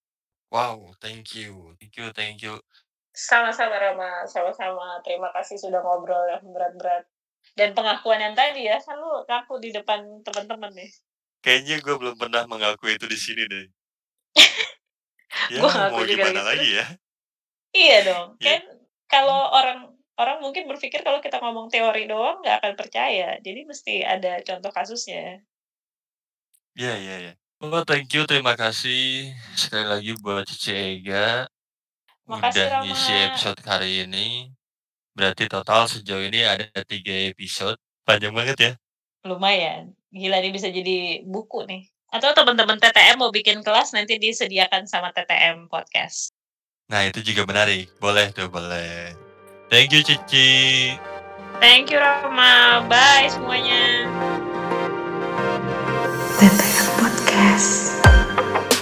Wow, 0.49 0.95
thank 1.03 1.35
you 1.35 1.75
thank 1.77 1.93
you 1.99 2.07
thank 2.15 2.39
you. 2.39 2.57
Sama-sama 3.15 3.79
Rama, 3.79 4.27
sama-sama. 4.27 4.99
Terima 5.03 5.31
kasih 5.31 5.59
sudah 5.59 5.79
ngobrol 5.79 6.27
yang 6.27 6.43
berat-berat. 6.51 7.07
Dan 7.55 7.71
pengakuan 7.71 8.19
yang 8.19 8.35
tadi 8.35 8.67
ya, 8.67 8.79
kan 8.81 8.99
lu 8.99 9.23
ngaku 9.23 9.61
di 9.61 9.69
depan 9.71 10.23
teman-teman 10.25 10.71
nih. 10.75 10.91
Kayaknya 11.45 11.75
gue 11.85 11.95
belum 12.01 12.15
pernah 12.17 12.43
mengakui 12.49 12.97
itu 12.97 13.05
di 13.05 13.19
sini 13.19 13.43
deh. 13.45 13.65
Ya, 15.51 15.59
Gue 15.61 15.67
mau 15.67 16.01
juga 16.01 16.09
gimana 16.09 16.41
gitu. 16.41 16.47
lagi 16.47 16.69
ya. 16.73 16.85
Iya 17.75 17.97
dong, 18.07 18.27
Iya. 18.39 18.47
kan 18.55 18.61
kalau 19.05 19.51
orang 19.51 19.79
orang 20.15 20.37
mungkin 20.39 20.63
berpikir 20.65 21.03
kalau 21.03 21.19
kita 21.19 21.43
ngomong 21.43 21.67
teori 21.67 22.07
doang 22.07 22.39
nggak 22.39 22.63
akan 22.63 22.73
percaya, 22.79 23.35
jadi 23.43 23.67
mesti 23.67 23.99
ada 24.01 24.39
contoh 24.41 24.71
kasusnya. 24.71 25.43
Iya 26.73 26.93
iya 26.97 27.15
iya. 27.29 27.33
Oh, 27.59 27.83
thank 27.83 28.11
you, 28.11 28.23
terima 28.25 28.55
kasih 28.55 29.31
sekali 29.55 29.85
lagi 29.87 30.11
buat 30.19 30.43
Cici 30.47 30.71
Ega, 30.71 31.47
Makasih, 32.27 32.63
udah 32.67 32.79
ngisi 32.83 33.13
Rama. 33.15 33.25
episode 33.31 33.59
kali 33.59 33.89
ini. 34.07 34.27
Berarti 35.15 35.47
total 35.47 35.87
sejauh 35.87 36.23
ini 36.25 36.43
ada 36.43 36.67
3 36.83 37.31
episode, 37.31 37.75
panjang 38.03 38.31
banget 38.35 38.57
ya? 38.59 38.71
Lumayan, 39.23 39.95
gila 40.15 40.39
nih 40.39 40.55
bisa 40.55 40.71
jadi 40.71 41.27
buku 41.27 41.67
nih. 41.67 41.83
Atau 42.15 42.31
teman-teman 42.31 42.79
TTM 42.79 43.19
mau 43.19 43.35
bikin 43.35 43.59
kelas 43.59 43.91
nanti 43.91 44.15
disediakan 44.15 44.87
sama 44.87 45.11
TTM 45.11 45.67
Podcast. 45.67 46.31
Nah, 46.87 47.03
itu 47.03 47.19
juga 47.19 47.43
menarik. 47.43 47.91
Boleh 47.99 48.31
tuh, 48.31 48.47
boleh. 48.47 49.11
Thank 49.67 49.91
you, 49.91 49.99
Cici. 49.99 50.95
Thank 51.59 51.91
you, 51.91 51.99
Rama. 51.99 52.87
Bye 52.87 53.27
semuanya. 53.27 54.07
TTM 56.39 56.87
Podcast. 56.95 57.99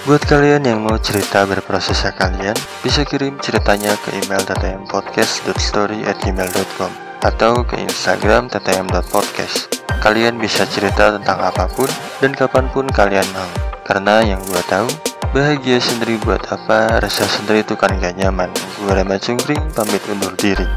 Buat 0.03 0.27
kalian 0.27 0.67
yang 0.67 0.83
mau 0.83 0.99
cerita 0.99 1.47
berprosesnya 1.47 2.11
kalian, 2.13 2.59
bisa 2.83 3.07
kirim 3.07 3.39
ceritanya 3.39 3.95
ke 4.03 4.11
email 4.19 4.43
ttmpodcast.story@gmail.com 4.45 7.02
atau 7.23 7.63
ke 7.63 7.79
Instagram 7.79 8.51
ttm.podcast. 8.51 9.71
Kalian 10.03 10.35
bisa 10.35 10.67
cerita 10.67 11.15
tentang 11.15 11.39
apa 11.39 11.71
pun 11.71 11.87
dan 12.19 12.35
kapan 12.35 12.67
pun 12.75 12.85
kalian 12.91 13.25
mau. 13.31 13.47
Karena 13.87 14.19
yang 14.19 14.43
gua 14.51 14.59
tahu, 14.67 14.91
bahagia 15.31 15.79
sendiri 15.79 16.19
buat 16.21 16.43
apa, 16.51 16.99
rasa 16.99 17.23
sendiri 17.25 17.63
itu 17.63 17.79
kan 17.79 17.95
gak 17.97 18.19
nyaman. 18.19 18.51
Gue 18.79 18.91
Rama 18.91 19.15
Cungkring, 19.15 19.63
pamit 19.71 20.03
undur 20.11 20.35
diri. 20.35 20.67